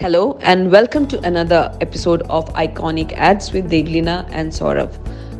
Hello 0.00 0.36
and 0.42 0.72
welcome 0.72 1.06
to 1.06 1.20
another 1.20 1.72
episode 1.80 2.22
of 2.22 2.52
Iconic 2.54 3.12
Ads 3.12 3.52
with 3.52 3.70
Devleena 3.70 4.28
and 4.32 4.50
Saurabh, 4.50 4.92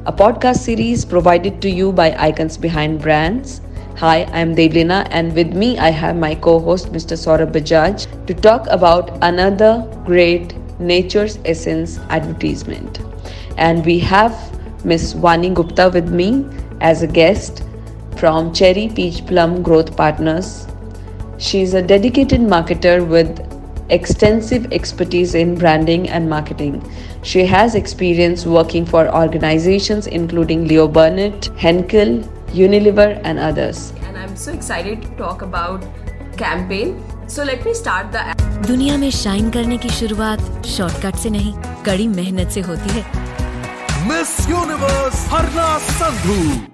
a 0.06 0.12
podcast 0.12 0.58
series 0.58 1.04
provided 1.04 1.60
to 1.60 1.68
you 1.68 1.90
by 1.90 2.14
Icons 2.16 2.56
Behind 2.56 3.02
Brands. 3.02 3.60
Hi, 3.96 4.22
I'm 4.32 4.54
Devleena 4.54 5.08
and 5.10 5.34
with 5.34 5.54
me 5.54 5.76
I 5.78 5.90
have 5.90 6.14
my 6.16 6.36
co-host 6.36 6.92
Mr. 6.92 7.16
Saurabh 7.16 7.50
Bajaj 7.50 8.26
to 8.28 8.32
talk 8.32 8.68
about 8.68 9.18
another 9.22 9.84
great 10.06 10.54
Nature's 10.78 11.40
Essence 11.44 11.98
advertisement. 12.10 13.00
And 13.58 13.84
we 13.84 13.98
have 13.98 14.32
Miss 14.84 15.14
Vani 15.14 15.52
Gupta 15.52 15.90
with 15.92 16.08
me 16.10 16.46
as 16.80 17.02
a 17.02 17.08
guest 17.08 17.64
from 18.16 18.54
Cherry 18.54 18.86
Peachplum 18.86 19.64
Growth 19.64 19.96
Partners. 19.96 20.68
She 21.38 21.62
is 21.62 21.74
a 21.74 21.82
dedicated 21.82 22.40
marketer 22.40 23.04
with 23.04 23.53
extensive 23.89 24.71
expertise 24.71 25.35
in 25.35 25.55
branding 25.55 26.09
and 26.09 26.29
marketing. 26.29 26.81
She 27.23 27.45
has 27.45 27.75
experience 27.75 28.45
working 28.45 28.85
for 28.85 29.07
organizations 29.13 30.07
including 30.07 30.67
Leo 30.67 30.87
Burnett, 30.87 31.47
Henkel, 31.57 32.19
Unilever, 32.53 33.19
and 33.23 33.39
others. 33.39 33.93
And 34.07 34.17
I'm 34.17 34.35
so 34.35 34.51
excited 34.53 35.01
to 35.01 35.09
talk 35.17 35.41
about 35.41 35.85
campaign. 36.37 37.03
So 37.27 37.43
let 37.43 37.65
me 37.65 37.73
start 37.73 38.11
the 38.11 38.23
दुनिया 38.67 38.97
में 38.97 39.09
shine 39.11 39.49
करने 39.51 39.77
की 39.77 39.89
शुरुआत 39.89 40.65
shortcut 40.67 41.15
से 41.23 41.29
नहीं 41.29 41.53
कड़ी 41.85 42.07
मेहनत 42.07 42.49
से 42.51 42.61
होती 42.61 42.89
है 42.97 43.03
मिस 44.09 44.33
यूनिवर्स 44.49 45.25
हरना 45.31 45.77
संधू 45.87 46.72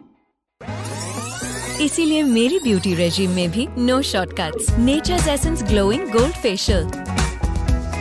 इसीलिए 1.81 2.23
मेरी 2.23 2.59
ब्यूटी 2.63 2.95
रेजिम 2.95 3.31
में 3.31 3.51
भी 3.51 3.67
no 3.79 4.01
shortcuts 4.03 4.71
Nature's 4.79 5.29
Essence 5.29 5.63
glowing 5.69 6.09
gold 6.13 6.35
facial 6.43 6.87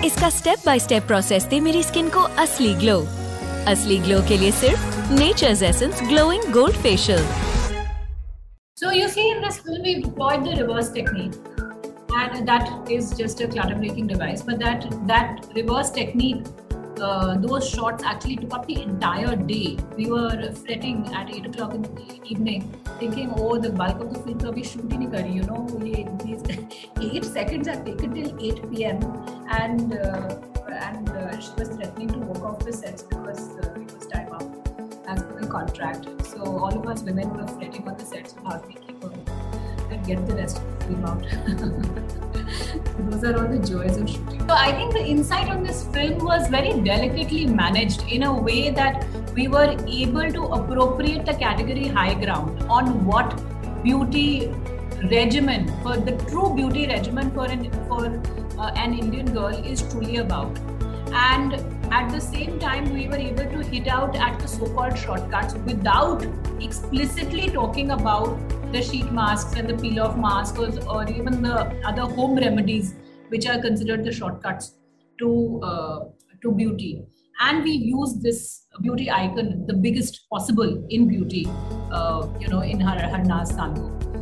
इसका 0.06 0.30
स्टेप 0.30 0.66
बाय 0.66 0.80
स्टेप 0.80 1.04
प्रोसेस 1.08 1.44
दे 1.52 1.60
मेरी 1.60 1.84
स्किन 1.84 2.10
को 2.10 2.22
असली 2.44 2.74
ग्लो 2.82 2.98
असली 3.72 3.98
ग्लो 4.00 4.22
के 4.28 4.38
लिए 4.38 4.52
सिर्फ़ 4.60 5.14
Nature's 5.14 5.64
Essence 5.64 6.02
glowing 6.10 6.52
gold 6.54 6.82
facial 6.88 7.24
So 8.78 8.92
you 8.92 9.08
see 9.10 9.24
in 9.30 9.42
this 9.44 9.56
film 9.60 9.82
we 9.86 9.94
employed 9.96 10.44
the 10.44 10.52
reverse 10.58 10.90
technique, 10.92 11.34
and 12.20 12.48
that 12.50 12.92
is 12.98 13.10
just 13.14 13.42
a 13.42 13.48
clutter 13.48 13.76
breaking 13.76 14.06
device. 14.08 14.44
But 14.50 14.62
that 14.62 14.86
that 15.10 15.50
reverse 15.56 15.90
technique, 15.92 16.46
uh, 17.00 17.38
those 17.38 17.70
shots 17.70 18.04
actually 18.04 18.36
took 18.38 18.54
up 18.54 18.68
the 18.68 18.82
entire 18.82 19.36
day. 19.36 19.78
We 19.96 20.08
were 20.08 20.52
fretting 20.66 21.08
at 21.14 21.34
eight 21.34 21.46
o'clock 21.46 21.74
in 21.74 21.84
the 21.84 22.20
evening, 22.26 22.74
thinking, 23.00 23.34
oh, 23.36 23.58
the 23.58 23.72
bulk 23.72 24.00
of 24.00 24.14
the 24.14 24.20
film 24.20 24.40
to 24.40 24.52
abhi 24.52 24.66
shoot 24.72 24.92
hi 24.92 24.98
nahi. 24.98 25.34
You 25.36 25.44
know, 25.44 25.62
these 26.26 26.44
eight 27.02 27.26
seconds 27.26 27.68
are 27.68 27.82
taken 27.84 28.14
till 28.14 28.32
eight 28.50 28.62
p.m. 28.72 29.04
and 29.62 29.94
uh, 29.94 30.40
and 30.88 31.10
uh, 31.10 31.40
she 31.40 31.52
was 31.58 31.70
threatening 31.70 32.10
to 32.10 32.20
walk 32.20 32.44
off 32.44 32.60
the 32.66 32.74
sets 32.74 33.04
because 33.04 33.44
uh, 33.60 33.82
it 33.82 33.94
was 33.94 34.08
time 34.08 34.32
up 34.34 34.44
as 35.08 35.24
per 35.24 35.42
the 35.42 35.48
contract. 35.48 36.08
So 36.26 36.44
all 36.44 36.80
of 36.80 36.88
us 36.88 37.04
women 37.04 37.34
were 37.38 37.48
fretting 37.48 37.88
on 37.88 37.98
the 37.98 38.06
sets 38.06 38.34
of 38.34 38.44
how 38.44 38.62
we 38.68 38.74
keep 38.74 39.04
her 39.04 39.12
and 39.92 40.06
get 40.06 40.26
the 40.28 40.36
rest 40.36 40.58
of 40.58 40.80
the 40.80 40.86
film 40.86 41.06
out. 41.06 42.36
Are 43.20 43.48
the 43.48 43.60
joys 43.60 43.98
of 43.98 44.10
shooting. 44.10 44.40
So 44.48 44.54
I 44.56 44.72
think 44.72 44.94
the 44.94 45.04
insight 45.06 45.50
on 45.50 45.62
this 45.62 45.84
film 45.88 46.24
was 46.24 46.48
very 46.48 46.80
delicately 46.80 47.46
managed 47.46 48.04
in 48.08 48.24
a 48.24 48.34
way 48.34 48.70
that 48.70 49.06
we 49.34 49.50
were 49.50 49.76
able 49.88 50.32
to 50.32 50.44
appropriate 50.58 51.26
the 51.26 51.34
category 51.34 51.88
high 51.88 52.14
ground 52.14 52.64
on 52.70 53.06
what 53.06 53.36
beauty 53.84 54.48
regimen 55.12 55.68
for 55.84 55.98
the 55.98 56.14
true 56.30 56.54
beauty 56.56 56.88
regimen 56.88 57.30
for 57.32 57.46
an 57.48 57.70
for 57.90 58.06
uh, 58.58 58.72
an 58.76 58.94
Indian 58.98 59.34
girl 59.34 59.48
is 59.74 59.82
truly 59.92 60.18
about 60.18 60.58
and 61.12 61.56
at 61.92 62.10
the 62.10 62.22
same 62.22 62.58
time 62.58 62.94
we 62.94 63.10
were 63.10 63.22
able 63.26 63.52
to 63.56 63.64
hit 63.74 63.90
out 63.90 64.16
at 64.16 64.40
the 64.40 64.48
so-called 64.48 64.98
shortcuts 64.98 65.56
without 65.66 66.26
explicitly 66.62 67.50
talking 67.50 67.92
about 67.92 68.56
the 68.72 68.82
sheet 68.82 69.12
masks 69.12 69.56
and 69.56 69.70
the 69.70 69.78
peel 69.78 70.02
off 70.04 70.18
masks 70.18 70.58
or 70.88 71.08
even 71.10 71.42
the 71.42 71.56
other 71.86 72.10
home 72.16 72.36
remedies 72.38 72.96
which 73.30 73.48
are 73.48 73.60
considered 73.60 74.04
the 74.04 74.12
shortcuts 74.12 74.76
to 75.20 75.62
uh, 75.64 76.00
to 76.42 76.52
beauty. 76.52 77.04
And 77.42 77.64
we 77.64 77.72
use 77.72 78.16
this 78.22 78.66
beauty 78.82 79.10
icon 79.10 79.66
the 79.68 79.74
biggest 79.74 80.22
possible 80.30 80.86
in 80.90 81.08
beauty 81.08 81.48
uh, 81.92 82.28
you 82.40 82.48
know 82.48 82.62
in 82.62 82.80
her 82.80 82.98
Harnaaz 82.98 83.52
Sandhu 83.54 84.19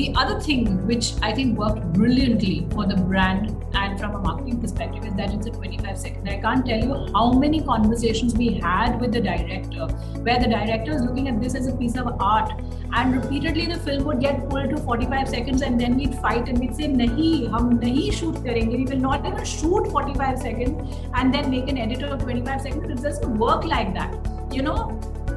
the 0.00 0.12
other 0.16 0.40
thing 0.40 0.86
which 0.86 1.12
I 1.20 1.30
think 1.34 1.58
worked 1.58 1.82
brilliantly 1.92 2.66
for 2.72 2.86
the 2.86 2.96
brand 2.96 3.54
and 3.74 3.98
from 4.00 4.14
a 4.14 4.18
marketing 4.18 4.60
perspective 4.60 5.04
is 5.04 5.14
that 5.14 5.34
it's 5.34 5.46
a 5.46 5.50
25 5.50 5.98
second. 5.98 6.28
I 6.28 6.38
can't 6.44 6.64
tell 6.64 6.82
you 6.82 6.94
how 7.14 7.32
many 7.32 7.60
conversations 7.62 8.34
we 8.34 8.54
had 8.54 8.98
with 9.00 9.12
the 9.12 9.20
director, 9.20 9.88
where 10.28 10.38
the 10.38 10.48
director 10.48 10.92
is 10.92 11.02
looking 11.02 11.28
at 11.28 11.38
this 11.42 11.54
as 11.54 11.66
a 11.66 11.76
piece 11.82 11.98
of 11.98 12.08
art, 12.18 12.50
and 12.94 13.14
repeatedly 13.14 13.66
the 13.66 13.78
film 13.88 14.04
would 14.04 14.20
get 14.20 14.48
pulled 14.48 14.70
to 14.70 14.78
45 14.78 15.28
seconds, 15.28 15.60
and 15.60 15.78
then 15.78 15.98
we'd 15.98 16.14
fight 16.26 16.48
and 16.48 16.58
we'd 16.58 16.74
say, 16.80 16.88
"Nahi, 16.88 17.30
hum 17.50 17.70
nahi 17.84 18.10
shoot 18.20 18.42
karenge. 18.48 18.76
We 18.80 18.90
will 18.94 19.04
not 19.06 19.30
even 19.32 19.44
shoot 19.54 19.92
45 19.98 20.42
seconds 20.48 21.00
and 21.14 21.38
then 21.38 21.50
make 21.58 21.72
an 21.76 21.86
edit 21.86 22.10
of 22.10 22.26
25 22.26 22.68
seconds. 22.68 22.98
It 22.98 23.08
doesn't 23.08 23.38
work 23.46 23.72
like 23.76 23.96
that, 24.02 24.30
you 24.60 24.68
know." 24.70 24.78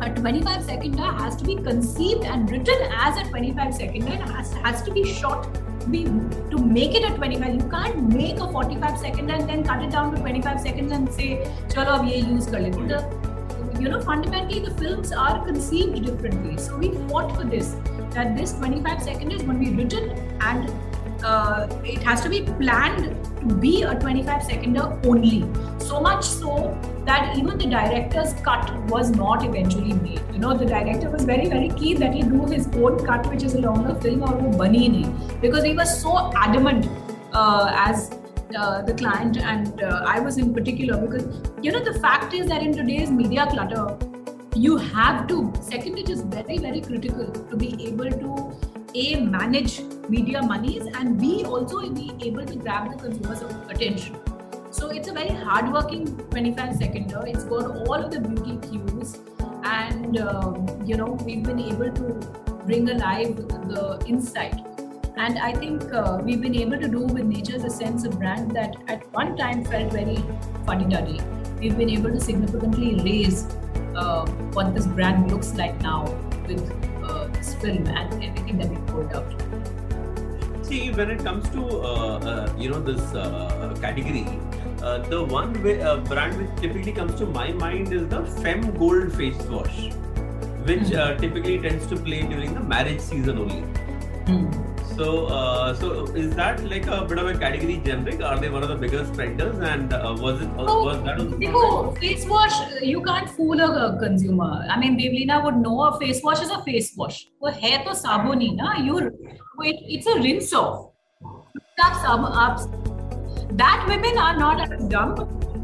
A 0.08 0.14
25 0.14 0.64
seconder 0.64 1.12
has 1.24 1.36
to 1.38 1.46
be 1.46 1.56
conceived 1.56 2.24
and 2.24 2.50
written 2.52 2.82
as 2.92 3.18
a 3.18 3.30
25 3.30 3.74
seconder 3.74 4.12
and 4.12 4.30
has, 4.30 4.54
has 4.54 4.82
to 4.84 4.92
be 4.92 5.04
shot. 5.04 5.48
Be, 5.92 6.04
to 6.52 6.58
make 6.58 6.96
it 6.96 7.04
a 7.10 7.14
25 7.16 7.56
you 7.56 7.70
can't 7.70 8.10
make 8.10 8.40
a 8.40 8.52
45 8.52 9.00
second 9.00 9.30
and 9.30 9.50
then 9.50 9.64
cut 9.66 9.84
it 9.84 9.92
down 9.92 10.16
to 10.16 10.22
25 10.22 10.62
seconds 10.62 10.92
and 10.94 11.14
say 11.14 11.30
chalo 11.74 12.00
ab 12.00 12.06
ye 12.06 12.22
use 12.22 12.46
kar 12.54 12.62
lete. 12.62 12.88
The 12.92 13.82
you 13.82 13.90
know 13.90 14.00
fundamentally 14.00 14.62
the 14.68 14.74
films 14.76 15.12
are 15.12 15.44
conceived 15.46 16.06
differently. 16.06 16.58
So 16.58 16.78
we 16.78 16.92
fought 17.10 17.36
for 17.36 17.44
this 17.44 17.76
that 18.18 18.38
this 18.38 18.54
25 18.54 19.04
second 19.04 19.32
is 19.32 19.44
going 19.44 19.60
to 19.60 19.70
be 19.70 19.76
written 19.76 20.10
and 20.52 20.72
uh, 21.24 21.68
it 21.84 22.02
has 22.04 22.22
to 22.22 22.30
be 22.30 22.42
planned 22.42 23.16
to 23.40 23.56
be 23.56 23.84
a 23.84 23.96
25 23.96 24.44
seconder 24.44 25.00
only 25.06 25.42
so 25.80 26.00
much 26.00 26.24
so 26.26 26.78
that 27.06 27.38
even 27.38 27.58
the 27.58 27.66
director's 27.66 28.34
cut 28.42 28.74
was 28.86 29.10
not 29.12 29.44
eventually 29.46 29.94
made. 29.94 30.22
You 30.32 30.40
know, 30.40 30.58
the 30.58 30.66
director 30.66 31.10
was 31.10 31.26
very, 31.26 31.48
very 31.48 31.70
keen 31.70 32.00
that 32.00 32.14
he 32.14 32.22
do 32.22 32.46
his 32.46 32.68
own 32.76 33.06
cut, 33.06 33.28
which 33.30 33.44
is 33.44 33.56
a 33.56 33.62
longer 33.62 33.96
film, 34.00 34.24
or 34.24 34.30
nahi, 34.30 35.42
because 35.42 35.64
he 35.64 35.74
was 35.74 36.02
so 36.02 36.32
adamant 36.36 36.88
uh, 37.34 37.74
as 37.76 38.12
uh, 38.56 38.82
the 38.84 38.94
client 38.94 39.38
and 39.38 39.82
uh, 39.82 40.04
I 40.06 40.20
was 40.20 40.38
in 40.38 40.54
particular 40.54 40.98
because 40.98 41.26
you 41.64 41.72
know 41.72 41.84
the 41.84 42.00
fact 42.00 42.34
is 42.34 42.48
that 42.48 42.62
in 42.62 42.72
today's 42.72 43.10
media 43.10 43.48
clutter, 43.48 43.98
you 44.56 44.78
have 44.78 45.28
to 45.28 45.52
second 45.60 45.98
it 45.98 46.10
is 46.10 46.22
very 46.22 46.60
very 46.60 46.80
critical 46.80 47.32
to 47.32 47.56
be 47.58 47.88
able 47.88 48.12
to 48.12 48.56
a 48.96 49.16
manage 49.20 49.82
media 50.10 50.42
monies 50.42 50.86
and 50.96 51.20
b 51.20 51.44
also 51.46 51.90
be 51.90 52.12
able 52.22 52.46
to 52.46 52.56
grab 52.56 52.92
the 52.92 52.98
consumers 52.98 53.42
attention 53.70 54.20
so 54.74 54.90
it's 54.90 55.08
a 55.08 55.14
very 55.14 55.30
hardworking 55.30 56.18
25 56.32 56.76
seconder. 56.78 57.22
It's 57.28 57.44
got 57.44 57.88
all 57.88 57.94
of 57.94 58.10
the 58.10 58.20
beauty 58.20 58.58
cues, 58.68 59.20
and 59.64 60.20
um, 60.20 60.82
you 60.84 60.98
know 60.98 61.12
we've 61.26 61.44
been 61.44 61.60
able 61.60 61.92
to 61.92 62.04
bring 62.66 62.90
alive 62.90 63.36
the 63.70 64.04
insight. 64.08 64.56
And 65.16 65.38
I 65.38 65.54
think 65.54 65.94
uh, 65.94 66.20
we've 66.24 66.42
been 66.42 66.56
able 66.56 66.80
to 66.80 66.88
do 66.88 67.02
with 67.02 67.24
Nature's 67.24 67.64
a 67.64 67.70
sense 67.70 68.04
of 68.04 68.18
brand 68.18 68.50
that 68.56 68.76
at 68.88 69.06
one 69.14 69.38
time 69.38 69.64
felt 69.64 69.94
very 69.94 70.18
fuddy-duddy. 70.66 71.22
We've 71.60 71.78
been 71.78 71.92
able 71.92 72.10
to 72.10 72.20
significantly 72.20 72.96
raise 73.04 73.46
uh, 73.96 74.26
what 74.54 74.74
this 74.74 74.88
brand 74.88 75.32
looks 75.32 75.54
like 75.54 75.80
now 75.82 76.06
with 76.48 76.93
uh, 77.04 77.28
this 77.28 77.54
film 77.56 77.88
and 77.88 78.24
everything 78.24 78.58
that 78.58 78.88
pulled 78.88 79.14
out. 79.14 79.32
See, 80.66 80.92
when 80.92 81.12
it 81.12 81.24
comes 81.24 81.50
to 81.50 81.66
uh, 81.66 82.20
uh, 82.32 82.54
you 82.58 82.70
know 82.70 82.80
this 82.80 83.14
uh, 83.14 83.76
category, 83.82 84.26
uh, 84.82 84.98
the 85.10 85.24
one 85.24 85.62
way, 85.64 85.82
uh, 85.82 85.98
brand 85.98 86.38
which 86.38 86.62
typically 86.62 86.92
comes 86.92 87.16
to 87.16 87.26
my 87.26 87.52
mind 87.52 87.94
is 87.94 88.08
the 88.08 88.26
Fem 88.42 88.72
Gold 88.78 89.14
face 89.14 89.42
wash, 89.44 89.90
which 90.66 90.94
uh, 90.94 91.16
typically 91.18 91.60
tends 91.60 91.88
to 91.88 91.96
play 91.96 92.22
during 92.22 92.54
the 92.54 92.60
marriage 92.62 93.00
season 93.00 93.38
only. 93.38 94.73
So, 94.98 95.26
uh, 95.26 95.74
so 95.74 96.04
is 96.14 96.36
that 96.36 96.64
like 96.70 96.86
a 96.86 97.04
bit 97.04 97.18
of 97.18 97.28
a 97.28 97.36
category 97.38 97.78
generic? 97.84 98.22
Are 98.22 98.40
they 98.40 98.50
one 98.50 98.62
of 98.62 98.70
the 98.70 98.76
biggest 98.76 99.14
spenders? 99.14 99.58
And 99.58 99.92
uh, 99.92 100.16
was 100.20 100.42
it 100.42 100.50
uh, 100.50 100.66
oh, 100.68 100.84
was 100.86 101.04
that 101.04 101.20
also? 101.20 101.38
No, 101.38 101.92
face 102.00 102.28
wash. 102.28 102.54
You 102.82 103.02
can't 103.02 103.28
fool 103.28 103.60
a, 103.60 103.98
consumer. 104.00 104.66
I 104.70 104.80
mean, 104.80 104.98
Devleena 105.00 105.44
would 105.44 105.58
know 105.58 105.82
a 105.86 106.00
face 106.00 106.22
wash 106.24 106.42
is 106.42 106.52
a 106.52 106.62
face 106.64 106.94
wash. 106.96 107.26
वो 107.42 107.54
hair 107.60 107.84
to 107.86 107.96
साबुन 107.96 108.42
ही 108.42 108.86
You, 108.86 109.12
it's 109.64 110.06
a 110.06 110.20
rinse 110.20 110.54
off. 110.54 110.92
That 113.52 113.86
women 113.88 114.18
are 114.18 114.38
not 114.38 114.72
as 114.72 114.88
dumb, 114.90 115.16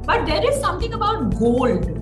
but 0.05 0.25
there 0.25 0.43
is 0.49 0.59
something 0.59 0.93
about 0.93 1.37
gold. 1.37 1.95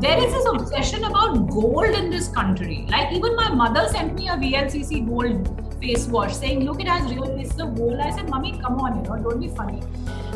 there 0.00 0.18
is 0.22 0.32
this 0.32 0.46
obsession 0.48 1.04
about 1.04 1.48
gold 1.50 1.94
in 1.98 2.10
this 2.10 2.28
country. 2.28 2.86
Like 2.90 3.12
even 3.12 3.34
my 3.34 3.48
mother 3.50 3.88
sent 3.88 4.14
me 4.14 4.28
a 4.28 4.32
VLCC 4.32 5.06
gold 5.08 5.65
face 5.80 6.06
wash, 6.06 6.34
saying, 6.36 6.64
Look 6.64 6.80
at 6.80 6.88
us, 6.88 7.10
real 7.10 7.24
this 7.36 7.52
is 7.52 7.60
a 7.60 7.66
Vola. 7.66 8.04
I 8.04 8.10
said, 8.10 8.28
Mommy, 8.28 8.58
come 8.58 8.80
on, 8.80 8.96
you 8.96 9.02
know, 9.08 9.16
don't 9.16 9.40
be 9.40 9.48
funny. 9.48 9.82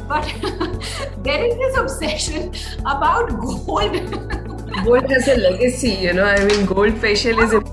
But 0.09 0.25
there 1.23 1.45
is 1.45 1.57
this 1.57 1.77
obsession 1.77 2.53
about 2.81 3.31
gold. 3.41 3.93
gold 4.85 5.11
has 5.11 5.29
a 5.29 5.37
legacy, 5.37 5.91
you 5.91 6.13
know. 6.13 6.25
I 6.25 6.45
mean, 6.45 6.67
gold 6.67 6.99
facial 6.99 7.39
is. 7.39 7.55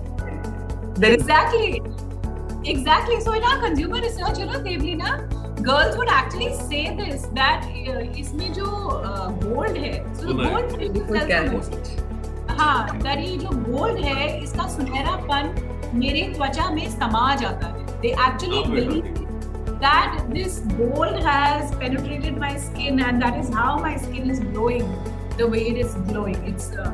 There 0.98 1.14
exactly. 1.14 1.82
Exactly. 2.66 3.20
So 3.22 3.34
in 3.34 3.44
our 3.44 3.60
consumer 3.60 4.02
research, 4.02 4.40
you 4.40 4.46
know, 4.48 4.60
Devleena, 4.60 5.62
girls 5.62 5.96
would 5.98 6.10
actually 6.10 6.54
say 6.56 6.96
this 6.96 7.28
that 7.34 7.66
uh, 7.66 8.02
इसमें 8.22 8.54
जो 8.54 8.66
uh, 8.66 9.30
so 10.16 10.34
gold 10.34 10.72
हाँ 12.60 13.00
that 13.02 13.20
ये 13.20 13.38
जो 13.38 13.50
gold 13.72 14.00
है 14.04 14.44
इसका 14.44 14.68
सुनहरापन 14.76 15.77
मेरे 15.95 16.23
त्वचा 16.37 16.71
में 16.75 16.89
समा 16.99 17.35
जाता 17.43 17.67
है. 17.67 18.01
They 18.03 18.13
actually 18.15 18.63
believe 18.75 19.23
that 19.83 20.27
this 20.31 20.61
gold 20.77 21.23
has 21.23 21.75
penetrated 21.75 22.37
my 22.37 22.57
skin 22.57 23.01
and 23.01 23.21
that 23.21 23.37
is 23.39 23.49
how 23.53 23.79
my 23.79 23.97
skin 23.97 24.31
is 24.31 24.41
glowing 24.41 24.87
the 25.39 25.47
way 25.47 25.63
it 25.71 25.77
is 25.85 25.95
glowing 26.11 26.37
it's 26.51 26.71
uh, 26.73 26.93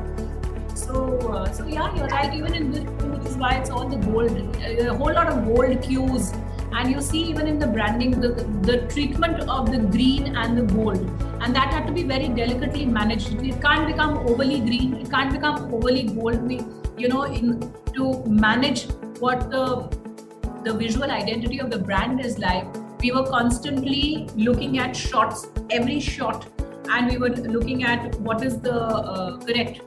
so 0.73 1.03
uh, 1.31 1.51
so 1.51 1.67
yeah 1.67 1.95
you're 1.95 2.07
right 2.07 2.33
even 2.33 2.55
in 2.55 2.71
this 2.71 2.83
which 3.03 3.27
is 3.31 3.37
why 3.37 3.51
it's 3.57 3.69
all 3.69 3.87
the 3.87 3.99
gold 4.07 4.31
uh, 4.31 4.91
a 4.93 4.95
whole 5.01 5.13
lot 5.19 5.27
of 5.33 5.45
gold 5.49 5.81
cues 5.83 6.31
and 6.71 6.91
you 6.91 7.01
see 7.01 7.21
even 7.21 7.47
in 7.47 7.59
the 7.59 7.67
branding 7.67 8.11
the, 8.25 8.29
the 8.71 8.77
treatment 8.93 9.47
of 9.57 9.71
the 9.71 9.79
green 9.95 10.35
and 10.35 10.57
the 10.57 10.65
gold 10.73 10.99
and 11.41 11.55
that 11.55 11.71
had 11.73 11.85
to 11.85 11.93
be 11.93 12.03
very 12.03 12.27
delicately 12.27 12.85
managed 12.85 13.33
it 13.33 13.61
can't 13.61 13.87
become 13.87 14.17
overly 14.27 14.59
green 14.61 14.95
it 14.95 15.09
can't 15.11 15.31
become 15.31 15.73
overly 15.73 16.03
gold 16.03 16.41
we 16.41 16.59
you 16.96 17.08
know 17.08 17.22
in 17.24 17.72
to 17.94 18.22
manage 18.26 18.86
what 19.20 19.50
the 19.50 19.88
the 20.64 20.72
visual 20.72 21.10
identity 21.10 21.58
of 21.58 21.70
the 21.70 21.78
brand 21.78 22.24
is 22.24 22.38
like, 22.38 22.66
we 23.00 23.12
were 23.12 23.26
constantly 23.26 24.26
looking 24.34 24.78
at 24.78 24.96
shots, 24.96 25.46
every 25.70 26.00
shot, 26.00 26.46
and 26.90 27.10
we 27.10 27.18
were 27.18 27.28
looking 27.28 27.84
at 27.84 28.18
what 28.20 28.42
is 28.42 28.58
the 28.60 28.72
uh, 28.72 29.38
correct 29.38 29.82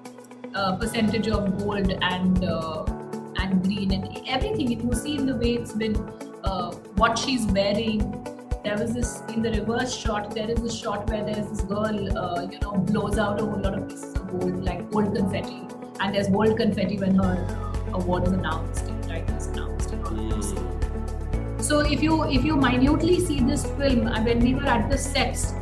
uh, 0.53 0.75
percentage 0.77 1.27
of 1.27 1.57
gold 1.57 1.91
and 2.01 2.45
uh, 2.45 2.85
and 3.39 3.63
green 3.63 3.91
and 3.91 4.21
everything. 4.27 4.71
You 4.71 4.93
see 4.93 5.17
in 5.17 5.25
the 5.25 5.35
way 5.35 5.53
it's 5.55 5.73
been, 5.73 5.95
uh, 6.43 6.71
what 6.95 7.17
she's 7.17 7.45
wearing. 7.47 8.23
There 8.63 8.77
was 8.77 8.93
this 8.93 9.21
in 9.29 9.41
the 9.41 9.51
reverse 9.51 9.95
shot. 9.95 10.31
There 10.35 10.49
is 10.51 10.61
a 10.61 10.71
shot 10.71 11.09
where 11.09 11.23
there's 11.23 11.49
this 11.49 11.61
girl, 11.61 12.17
uh, 12.17 12.47
you 12.51 12.59
know, 12.59 12.73
blows 12.73 13.17
out 13.17 13.41
a 13.41 13.45
whole 13.45 13.61
lot 13.61 13.75
of 13.75 13.87
pieces 13.87 14.13
of 14.15 14.29
gold, 14.29 14.63
like 14.63 14.91
gold 14.91 15.15
confetti, 15.15 15.61
and 15.99 16.15
there's 16.15 16.27
gold 16.27 16.57
confetti 16.57 16.97
when 16.97 17.15
her 17.15 17.35
award 17.93 18.27
is 18.27 18.33
announced, 18.33 18.85
right? 19.09 19.27
It's 19.29 19.47
announced 19.47 19.91
and 19.91 20.05
all. 20.05 21.63
So 21.63 21.79
if 21.79 22.01
you 22.01 22.23
if 22.23 22.45
you 22.45 22.55
minutely 22.55 23.19
see 23.19 23.39
this 23.41 23.65
film, 23.77 24.05
when 24.25 24.39
we 24.39 24.55
were 24.55 24.65
at 24.65 24.89
the 24.89 24.97
sets, 24.97 25.53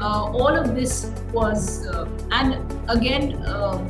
uh, 0.00 0.24
all 0.24 0.56
of 0.56 0.74
this 0.74 1.12
was, 1.32 1.86
uh, 1.86 2.08
and 2.30 2.54
again, 2.88 3.34
uh, 3.42 3.84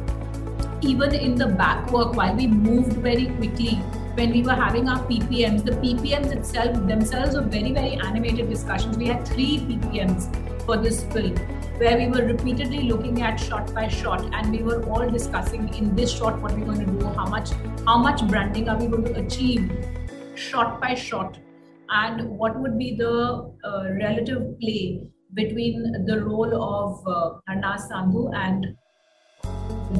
even 0.81 1.15
in 1.15 1.35
the 1.37 1.47
back 1.47 1.91
work, 1.93 2.15
while 2.15 2.35
we 2.35 2.47
moved 2.47 2.95
very 2.95 3.27
quickly, 3.37 3.77
when 4.15 4.33
we 4.33 4.43
were 4.43 4.55
having 4.55 4.89
our 4.89 4.99
PPMs, 5.07 5.65
the 5.65 5.73
PPMs 5.73 6.33
itself 6.33 6.75
themselves 6.89 7.37
were 7.37 7.43
very 7.43 7.73
very 7.73 7.95
animated 7.95 8.49
discussions. 8.49 8.99
We 8.99 9.07
had 9.07 9.27
three 9.27 9.59
PPMs 9.59 10.50
for 10.71 10.77
this 10.77 11.03
film, 11.13 11.37
where 11.83 11.97
we 11.99 12.07
were 12.15 12.25
repeatedly 12.25 12.83
looking 12.89 13.23
at 13.29 13.41
shot 13.45 13.75
by 13.75 13.89
shot, 13.89 14.27
and 14.33 14.53
we 14.57 14.63
were 14.63 14.81
all 14.89 15.11
discussing 15.19 15.69
in 15.75 15.95
this 15.97 16.13
shot 16.17 16.41
what 16.41 16.53
we're 16.57 16.67
going 16.67 16.85
to 16.87 16.99
do, 16.99 17.07
how 17.21 17.27
much 17.27 17.51
how 17.87 17.97
much 18.09 18.27
branding 18.33 18.69
are 18.69 18.77
we 18.83 18.87
going 18.87 19.07
to 19.07 19.15
achieve, 19.23 19.73
shot 20.37 20.81
by 20.81 20.95
shot 20.95 21.39
and 22.01 22.29
what 22.43 22.59
would 22.61 22.79
be 22.79 22.95
the 22.97 23.15
uh, 23.65 23.85
relative 24.01 24.45
play 24.61 25.01
between 25.35 26.05
the 26.07 26.21
role 26.25 26.55
of 26.67 27.01
uh, 27.07 27.41
Harnaaz 27.49 27.89
Sandhu 27.91 28.23
and 28.43 28.67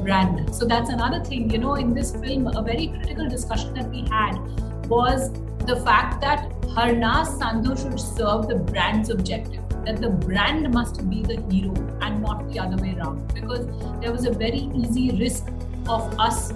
brand. 0.05 0.55
So 0.55 0.65
that's 0.65 0.89
another 0.89 1.21
thing, 1.21 1.49
you 1.49 1.57
know, 1.57 1.75
in 1.75 1.93
this 1.93 2.15
film, 2.15 2.47
a 2.47 2.61
very 2.61 2.87
critical 2.87 3.27
discussion 3.27 3.73
that 3.73 3.89
we 3.89 4.05
had 4.09 4.39
was 4.87 5.31
the 5.65 5.75
fact 5.77 6.21
that 6.21 6.49
Harnaaz 6.75 7.39
Sandhu 7.39 7.77
should 7.77 7.99
serve 7.99 8.47
the 8.47 8.55
brand's 8.55 9.09
objective, 9.09 9.61
that 9.85 10.01
the 10.01 10.09
brand 10.09 10.73
must 10.73 11.09
be 11.09 11.21
the 11.21 11.41
hero 11.49 11.73
and 12.01 12.21
not 12.21 12.49
the 12.51 12.59
other 12.59 12.81
way 12.81 12.95
around. 12.97 13.33
Because 13.33 13.65
there 13.99 14.11
was 14.11 14.25
a 14.25 14.31
very 14.31 14.69
easy 14.75 15.11
risk 15.11 15.47
of 15.87 16.19
us, 16.19 16.53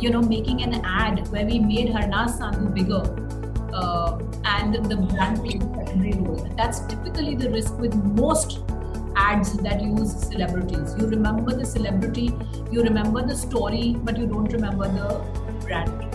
you 0.00 0.10
know, 0.10 0.22
making 0.22 0.62
an 0.62 0.82
ad 0.84 1.28
where 1.28 1.44
we 1.44 1.58
made 1.58 1.88
Harnaaz 1.88 2.38
Sandhu 2.38 2.72
bigger 2.74 3.02
uh, 3.74 4.18
and 4.44 4.74
the 4.90 4.96
brand 4.96 5.38
plays 5.40 5.62
a 5.62 5.74
secondary 5.74 6.14
role. 6.14 6.48
That's 6.56 6.80
typically 6.80 7.34
the 7.34 7.50
risk 7.50 7.78
with 7.78 7.94
most 7.94 8.60
ads 9.16 9.56
that 9.58 9.82
use 9.82 10.12
celebrities. 10.12 10.94
You 10.98 11.06
remember 11.06 11.54
the 11.54 11.66
celebrity, 11.66 12.32
you 12.70 12.82
remember 12.82 13.26
the 13.26 13.36
story, 13.36 13.96
but 14.02 14.16
you 14.16 14.26
don't 14.26 14.52
remember 14.52 14.88
the 14.88 15.58
brand. 15.66 16.07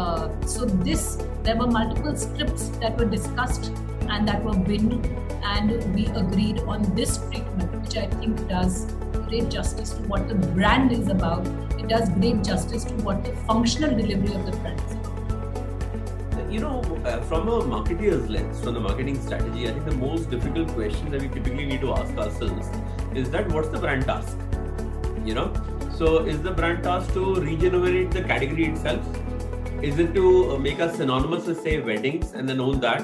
Uh, 0.00 0.46
so 0.46 0.64
this, 0.64 1.18
there 1.42 1.56
were 1.56 1.66
multiple 1.66 2.16
scripts 2.16 2.68
that 2.82 2.96
were 2.98 3.04
discussed 3.04 3.66
and 4.08 4.26
that 4.26 4.42
were 4.42 4.56
binned, 4.56 4.94
and 5.42 5.94
we 5.94 6.06
agreed 6.20 6.60
on 6.60 6.82
this 6.94 7.18
treatment, 7.30 7.70
which 7.82 7.96
I 7.96 8.06
think 8.06 8.48
does 8.48 8.86
great 9.28 9.50
justice 9.50 9.90
to 9.90 10.02
what 10.12 10.26
the 10.28 10.34
brand 10.34 10.90
is 10.92 11.08
about. 11.08 11.46
It 11.78 11.88
does 11.88 12.08
great 12.08 12.42
justice 12.42 12.84
to 12.84 12.94
what 13.08 13.24
the 13.24 13.36
functional 13.50 13.90
delivery 13.90 14.34
of 14.34 14.46
the 14.46 14.56
brand 14.62 14.80
is 14.80 14.96
you 16.50 16.58
know, 16.58 16.80
uh, 17.04 17.20
from 17.22 17.46
a 17.48 17.60
marketer's 17.62 18.28
lens, 18.28 18.60
from 18.60 18.74
the 18.74 18.80
marketing 18.80 19.20
strategy, 19.24 19.68
I 19.68 19.72
think 19.72 19.84
the 19.84 19.94
most 19.94 20.30
difficult 20.30 20.68
question 20.70 21.08
that 21.10 21.20
we 21.22 21.28
typically 21.28 21.64
need 21.64 21.80
to 21.82 21.92
ask 21.92 22.16
ourselves 22.16 22.68
is 23.14 23.30
that 23.30 23.48
what's 23.50 23.68
the 23.68 23.78
brand 23.78 24.04
task? 24.06 24.36
You 25.24 25.34
know, 25.34 25.52
so 25.96 26.24
is 26.24 26.42
the 26.42 26.50
brand 26.50 26.82
task 26.82 27.12
to 27.12 27.36
regenerate 27.36 28.10
the 28.10 28.22
category 28.22 28.64
itself? 28.64 29.19
Is 29.82 29.98
it 29.98 30.12
to 30.12 30.58
make 30.58 30.78
us 30.78 30.96
synonymous 30.96 31.46
with, 31.46 31.62
say, 31.62 31.80
weddings 31.80 32.32
and 32.32 32.46
then 32.46 32.60
own 32.60 32.80
that? 32.80 33.02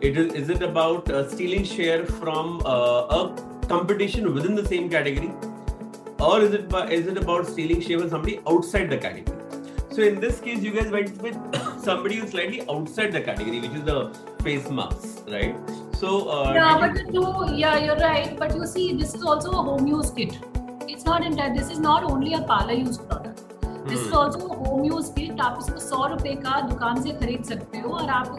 It 0.00 0.16
is, 0.16 0.32
is 0.32 0.48
it 0.48 0.62
about 0.62 1.10
uh, 1.10 1.28
stealing 1.28 1.64
share 1.64 2.06
from 2.06 2.62
uh, 2.64 3.18
a 3.18 3.66
competition 3.68 4.32
within 4.32 4.54
the 4.54 4.64
same 4.64 4.88
category? 4.88 5.30
Or 6.18 6.40
is 6.40 6.54
it, 6.54 6.70
by, 6.70 6.88
is 6.88 7.08
it 7.08 7.18
about 7.18 7.46
stealing 7.46 7.82
share 7.82 7.98
from 7.98 8.08
somebody 8.08 8.40
outside 8.46 8.88
the 8.88 8.96
category? 8.96 9.36
So 9.90 10.00
in 10.00 10.18
this 10.18 10.40
case, 10.40 10.60
you 10.60 10.70
guys 10.70 10.90
went 10.90 11.20
with 11.20 11.36
somebody 11.82 12.16
who's 12.16 12.30
slightly 12.30 12.62
outside 12.70 13.12
the 13.12 13.20
category, 13.20 13.60
which 13.60 13.72
is 13.72 13.82
the 13.82 14.16
face 14.42 14.70
masks, 14.70 15.22
right? 15.28 15.54
So 15.94 16.30
uh, 16.30 16.54
yeah, 16.54 16.78
but 16.78 17.12
you... 17.12 17.54
yeah, 17.54 17.76
you're 17.84 17.96
right. 17.96 18.34
But 18.38 18.54
you 18.54 18.66
see, 18.66 18.94
this 18.94 19.14
is 19.14 19.22
also 19.22 19.50
a 19.50 19.62
home 19.62 19.86
use 19.86 20.10
kit. 20.10 20.38
It's 20.88 21.04
not 21.04 21.22
entire. 21.22 21.54
This 21.54 21.70
is 21.70 21.78
not 21.78 22.04
only 22.04 22.32
a 22.32 22.40
parlor 22.40 22.72
use 22.72 22.96
product. 22.96 23.47
This 23.88 24.00
is 24.00 24.12
also 24.12 24.46
a 24.46 24.56
home 24.56 24.84
use 24.84 25.10
आप 25.40 25.58
इसको 25.60 25.80
सौ 25.80 26.06
रुपए 26.06 26.34
का 26.44 26.60
दुकान 26.68 27.00
से 27.02 27.10
खरीद 27.20 27.44
सकते 27.44 27.78
हो 27.80 27.90
और 27.96 28.10
आप 28.10 28.34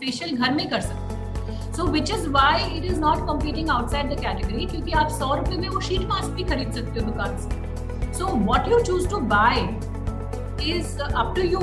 फेशियल 0.00 0.36
घर 0.36 0.52
में 0.54 0.68
कर 0.70 0.80
सकते 0.80 1.14
हो 1.14 1.72
so 1.76 1.84
which 1.92 2.10
is 2.10 2.28
why 2.30 2.62
it 2.76 2.84
is 2.84 3.00
not 3.00 3.26
competing 3.28 3.70
outside 3.70 4.12
the 4.12 4.20
category 4.20 4.66
क्योंकि 4.66 4.92
आप 5.02 5.08
सौ 5.18 5.34
रुपए 5.34 5.56
में 5.56 5.68
वो 5.68 5.80
शीट 5.88 6.06
मास्क 6.08 6.30
भी 6.36 6.44
खरीद 6.52 6.72
सकते 6.72 7.00
हो 7.00 7.06
दुकान 7.06 7.36
से 7.38 8.12
so 8.18 8.26
what 8.26 8.68
you 8.68 8.80
choose 8.84 9.08
to 9.10 9.20
buy 9.34 9.66
is 10.64 10.92
up 11.22 11.34
to 11.36 11.42
you. 11.46 11.58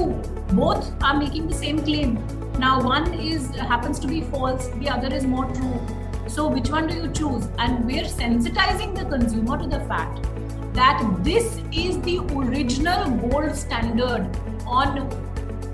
Both 0.50 0.90
are 1.04 1.14
making 1.20 1.48
the 1.48 1.56
same 1.56 1.80
claim. 1.86 2.12
Now, 2.60 2.74
one 2.88 3.08
is 3.28 3.48
happens 3.70 4.02
to 4.02 4.08
be 4.08 4.22
false, 4.34 4.68
the 4.76 4.90
other 4.90 5.12
is 5.20 5.26
more 5.26 5.46
true. 5.54 5.80
So, 6.28 6.48
which 6.48 6.70
one 6.70 6.88
do 6.88 6.96
you 6.96 7.08
choose? 7.20 7.48
And 7.58 7.86
we're 7.86 8.12
sensitizing 8.12 8.94
the 8.96 9.06
consumer 9.06 9.58
to 9.64 9.68
the 9.68 9.80
fact 9.92 10.31
that 10.74 11.04
this 11.24 11.62
is 11.72 12.00
the 12.02 12.20
original 12.34 13.10
gold 13.18 13.56
standard 13.56 14.30
on 14.66 15.10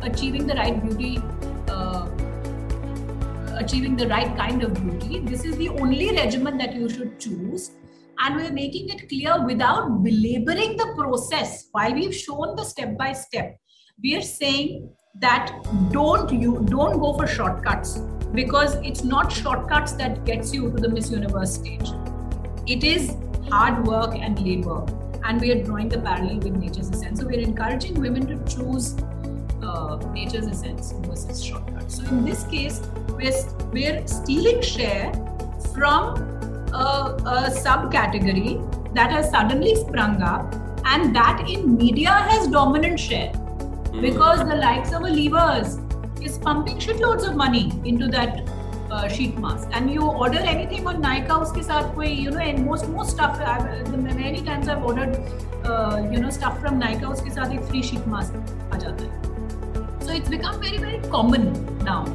achieving 0.01 0.47
the 0.47 0.55
right 0.55 0.81
beauty, 0.81 1.21
uh, 1.67 2.07
achieving 3.55 3.95
the 3.95 4.07
right 4.07 4.35
kind 4.35 4.63
of 4.63 4.73
beauty. 4.73 5.19
This 5.19 5.45
is 5.45 5.55
the 5.57 5.69
only 5.69 6.11
regimen 6.11 6.57
that 6.57 6.73
you 6.73 6.89
should 6.89 7.19
choose. 7.19 7.71
And 8.19 8.35
we're 8.35 8.51
making 8.51 8.89
it 8.89 9.07
clear 9.07 9.45
without 9.45 10.03
belaboring 10.03 10.77
the 10.77 10.93
process 10.97 11.67
while 11.71 11.93
we've 11.93 12.15
shown 12.15 12.55
the 12.55 12.63
step 12.63 12.97
by 12.97 13.13
step. 13.13 13.55
We 14.01 14.15
are 14.15 14.21
saying 14.21 14.89
that 15.19 15.51
don't 15.91 16.31
you 16.31 16.65
don't 16.65 16.99
go 16.99 17.13
for 17.13 17.27
shortcuts 17.27 17.99
because 18.33 18.75
it's 18.77 19.03
not 19.03 19.31
shortcuts 19.31 19.93
that 19.93 20.25
gets 20.25 20.53
you 20.53 20.71
to 20.71 20.81
the 20.81 20.89
miss 20.89 21.09
universe 21.11 21.55
stage 21.55 21.89
it 22.67 22.83
is 22.83 23.15
hard 23.49 23.85
work 23.87 24.13
and 24.15 24.39
labor 24.45 24.85
and 25.25 25.41
we 25.41 25.51
are 25.51 25.63
drawing 25.63 25.89
the 25.89 25.99
parallel 25.99 26.37
with 26.37 26.55
nature's 26.55 26.89
essence. 26.91 27.19
So 27.19 27.25
we're 27.25 27.39
encouraging 27.39 27.99
women 27.99 28.27
to 28.27 28.55
choose 28.55 28.95
uh, 29.63 29.97
nature's 30.13 30.47
essence 30.47 30.93
versus 31.07 31.43
shortcuts 31.43 31.97
so 31.97 32.03
in 32.09 32.23
this 32.23 32.43
case 32.45 32.81
we're, 33.09 33.33
we're 33.71 34.05
stealing 34.07 34.61
share 34.61 35.11
from 35.73 36.15
a, 36.73 37.17
a 37.25 37.49
subcategory 37.49 38.93
that 38.93 39.11
has 39.11 39.29
suddenly 39.29 39.75
sprung 39.75 40.21
up 40.21 40.53
and 40.85 41.15
that 41.15 41.49
in 41.49 41.75
media 41.75 42.09
has 42.11 42.47
dominant 42.47 42.99
share. 42.99 43.33
Mm. 43.97 44.01
because 44.01 44.39
the 44.47 44.55
likes 44.55 44.91
of 44.91 45.01
a 45.01 45.09
levers 45.09 45.79
is 46.21 46.37
pumping 46.37 46.77
shitloads 46.77 47.27
of 47.27 47.35
money 47.35 47.71
into 47.85 48.07
that 48.07 48.47
sheet 49.09 49.37
mask 49.39 49.75
and 49.75 49.89
you 49.91 50.01
order 50.01 50.45
anything 50.47 50.87
on 50.87 50.99
Nykaa 51.01 51.35
उसके 51.35 51.61
साथ 51.63 51.93
कोई 51.95 52.07
you 52.07 52.31
know 52.31 52.39
and 52.39 52.59
most 52.65 52.85
most 52.89 53.11
stuff 53.11 53.95
many 53.97 54.41
times 54.45 54.69
I 54.69 54.75
ordered 54.75 56.13
you 56.13 56.21
know 56.21 56.29
stuff 56.31 56.59
from 56.59 56.77
Nykaa 56.77 57.07
उसके 57.07 57.29
साथ 57.29 57.53
एक 57.53 57.61
free 57.69 57.81
sheet 57.83 58.07
mask 58.07 58.35
आ 58.73 58.77
जाता 58.77 59.03
है. 59.03 59.09
So 60.05 60.13
it's 60.13 60.29
become 60.29 60.59
very 60.59 60.77
very 60.77 61.09
common 61.09 61.43
now 61.83 62.05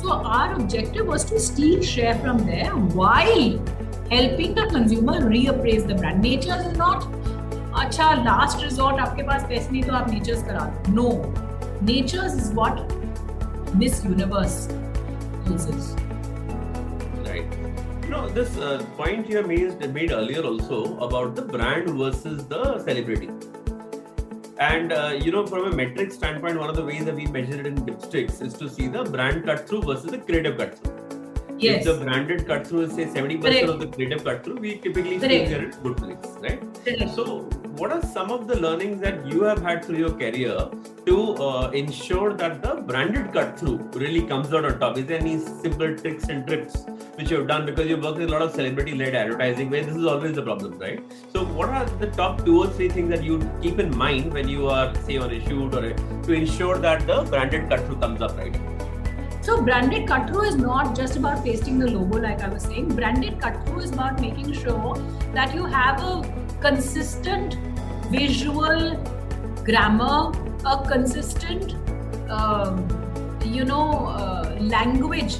so 0.00 0.08
our 0.10 0.54
objective 0.54 1.10
was 1.10 1.28
to 1.30 1.38
steal 1.46 1.80
share 1.92 2.18
from 2.22 2.38
there 2.40 2.72
why 2.96 3.48
helping 4.12 4.54
the 4.56 4.68
consumer 4.74 5.28
reappraise 5.28 5.86
the 5.86 5.98
brand 5.98 6.22
nature 6.22 6.64
is 6.68 6.78
not 6.78 7.00
अच्छा 7.82 8.12
last 8.14 8.64
resort 8.64 9.00
आपके 9.00 9.22
पास 9.22 9.46
पैसे 9.48 9.70
नहीं 9.70 9.82
तो 9.82 9.94
आप 9.94 10.10
नेचर्स 10.10 10.42
करा 10.46 10.64
दो. 10.88 10.92
No 10.92 11.08
Nature's 11.86 12.36
is 12.36 12.54
what 12.54 13.74
Miss 13.76 14.04
Universe 14.06 14.68
uses. 15.46 15.86
You 18.12 18.18
know 18.18 18.28
this 18.28 18.58
uh, 18.58 18.84
point 18.94 19.26
you 19.26 19.42
made, 19.42 19.94
made 19.94 20.12
earlier 20.12 20.42
also 20.42 20.98
about 20.98 21.34
the 21.34 21.40
brand 21.40 21.88
versus 21.98 22.44
the 22.46 22.78
celebrity. 22.80 23.30
And 24.58 24.92
uh, 24.92 25.18
you 25.18 25.32
know 25.32 25.46
from 25.46 25.72
a 25.72 25.74
metric 25.74 26.12
standpoint 26.12 26.58
one 26.58 26.68
of 26.68 26.76
the 26.76 26.84
ways 26.84 27.06
that 27.06 27.14
we 27.14 27.24
measure 27.24 27.58
it 27.58 27.66
in 27.66 27.76
dipsticks 27.86 28.42
is 28.42 28.52
to 28.54 28.68
see 28.68 28.88
the 28.88 29.04
brand 29.04 29.46
cut 29.46 29.66
through 29.66 29.84
versus 29.84 30.10
the 30.10 30.18
creative 30.18 30.58
cut 30.58 30.78
through 30.78 31.01
yes 31.62 31.86
if 31.86 31.98
the 31.98 32.04
branded 32.04 32.46
cut 32.46 32.66
through 32.66 32.82
is 32.82 32.94
say 32.94 33.06
70% 33.06 33.42
Correct. 33.42 33.68
of 33.68 33.80
the 33.80 33.88
creative 33.96 34.24
cut 34.24 34.44
through 34.44 34.58
we 34.66 34.76
typically 34.86 35.18
Correct. 35.18 35.50
we're 35.50 35.66
at 35.68 35.82
good 35.82 35.96
place 35.96 36.30
right 36.46 36.62
Correct. 36.84 37.14
so 37.18 37.26
what 37.78 37.90
are 37.90 38.02
some 38.02 38.30
of 38.30 38.46
the 38.46 38.56
learnings 38.60 39.00
that 39.00 39.26
you 39.26 39.42
have 39.42 39.62
had 39.62 39.84
through 39.84 39.96
your 39.96 40.12
career 40.12 40.68
to 41.06 41.34
uh, 41.34 41.70
ensure 41.70 42.34
that 42.34 42.62
the 42.62 42.74
branded 42.90 43.32
cut 43.32 43.58
through 43.58 43.78
really 43.94 44.22
comes 44.22 44.52
out 44.52 44.66
on 44.66 44.78
top? 44.78 44.98
Is 44.98 45.06
there 45.06 45.18
any 45.18 45.38
simple 45.38 45.96
tricks 45.96 46.24
and 46.28 46.46
tricks 46.46 46.84
which 47.16 47.30
you 47.30 47.38
have 47.38 47.48
done 47.48 47.64
because 47.64 47.86
you 47.88 47.96
work 47.96 48.16
with 48.16 48.28
a 48.28 48.32
lot 48.32 48.42
of 48.42 48.52
celebrity 48.52 48.94
led 48.94 49.14
advertising 49.14 49.70
where 49.70 49.82
this 49.82 49.96
is 49.96 50.04
always 50.04 50.34
the 50.34 50.42
problem, 50.42 50.78
right? 50.78 51.02
So, 51.32 51.44
what 51.44 51.70
are 51.70 51.86
the 51.86 52.08
top 52.08 52.44
two 52.44 52.62
or 52.62 52.68
three 52.68 52.90
things 52.90 53.08
that 53.08 53.24
you 53.24 53.40
keep 53.62 53.78
in 53.78 53.96
mind 53.96 54.32
when 54.32 54.48
you 54.48 54.68
are, 54.68 54.94
say, 55.06 55.16
on 55.16 55.30
a 55.30 55.40
shoot 55.48 55.74
or 55.74 55.84
a, 55.86 55.94
to 56.24 56.32
ensure 56.32 56.78
that 56.78 57.06
the 57.06 57.22
branded 57.22 57.70
cut 57.70 57.86
through 57.86 57.96
comes 57.96 58.20
up 58.20 58.36
right? 58.36 58.54
So 59.42 59.60
branded 59.60 60.06
cut 60.06 60.28
through 60.28 60.44
is 60.44 60.54
not 60.54 60.94
just 60.94 61.16
about 61.16 61.44
pasting 61.44 61.80
the 61.80 61.90
logo, 61.90 62.18
like 62.18 62.42
I 62.42 62.48
was 62.48 62.62
saying. 62.62 62.94
Branded 62.94 63.40
cut 63.40 63.66
through 63.66 63.80
is 63.80 63.90
about 63.90 64.20
making 64.20 64.52
sure 64.52 64.94
that 65.34 65.52
you 65.52 65.64
have 65.64 66.00
a 66.00 66.22
consistent 66.60 67.56
visual 68.08 68.96
grammar, 69.64 70.30
a 70.64 70.84
consistent, 70.86 71.74
um, 72.30 72.86
you 73.44 73.64
know, 73.64 74.06
uh, 74.06 74.56
language 74.60 75.38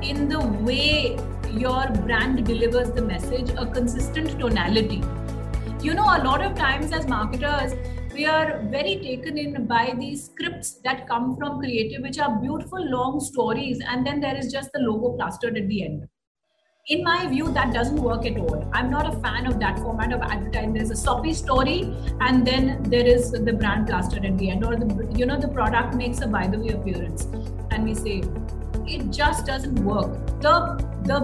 in 0.00 0.28
the 0.28 0.38
way 0.38 1.18
your 1.50 1.88
brand 2.06 2.46
delivers 2.46 2.92
the 2.92 3.02
message, 3.02 3.50
a 3.58 3.66
consistent 3.66 4.38
tonality. 4.38 5.02
You 5.82 5.94
know, 5.94 6.04
a 6.04 6.22
lot 6.22 6.40
of 6.40 6.54
times 6.54 6.92
as 6.92 7.08
marketers, 7.08 7.72
we 8.14 8.24
are 8.26 8.60
very 8.70 8.96
taken 9.02 9.36
in 9.36 9.66
by 9.66 9.92
these 9.98 10.26
scripts 10.26 10.74
that 10.84 11.08
come 11.08 11.36
from 11.36 11.58
creative, 11.58 12.02
which 12.02 12.18
are 12.18 12.38
beautiful 12.40 12.82
long 12.90 13.18
stories, 13.20 13.80
and 13.88 14.06
then 14.06 14.20
there 14.20 14.36
is 14.36 14.52
just 14.52 14.70
the 14.72 14.78
logo 14.78 15.16
plastered 15.16 15.58
at 15.58 15.68
the 15.68 15.84
end. 15.84 16.06
In 16.88 17.02
my 17.02 17.26
view, 17.26 17.50
that 17.52 17.72
doesn't 17.72 17.96
work 17.96 18.26
at 18.26 18.36
all. 18.36 18.70
I'm 18.72 18.90
not 18.90 19.12
a 19.12 19.18
fan 19.18 19.46
of 19.46 19.58
that 19.58 19.78
format 19.78 20.12
of 20.12 20.20
advertising. 20.20 20.74
There's 20.74 20.90
a 20.90 20.96
soppy 20.96 21.32
story, 21.32 21.92
and 22.20 22.46
then 22.46 22.82
there 22.84 23.06
is 23.06 23.32
the 23.32 23.52
brand 23.52 23.88
plastered 23.88 24.24
at 24.24 24.38
the 24.38 24.50
end, 24.50 24.64
or 24.64 24.76
the 24.76 25.12
you 25.16 25.26
know 25.26 25.40
the 25.40 25.48
product 25.48 25.94
makes 25.94 26.20
a 26.20 26.28
by 26.28 26.46
the 26.46 26.58
way 26.58 26.68
appearance, 26.68 27.24
and 27.70 27.84
we 27.84 27.94
say 27.94 28.22
it 28.86 29.10
just 29.10 29.46
doesn't 29.46 29.84
work. 29.84 30.12
The 30.40 30.54
the 31.04 31.18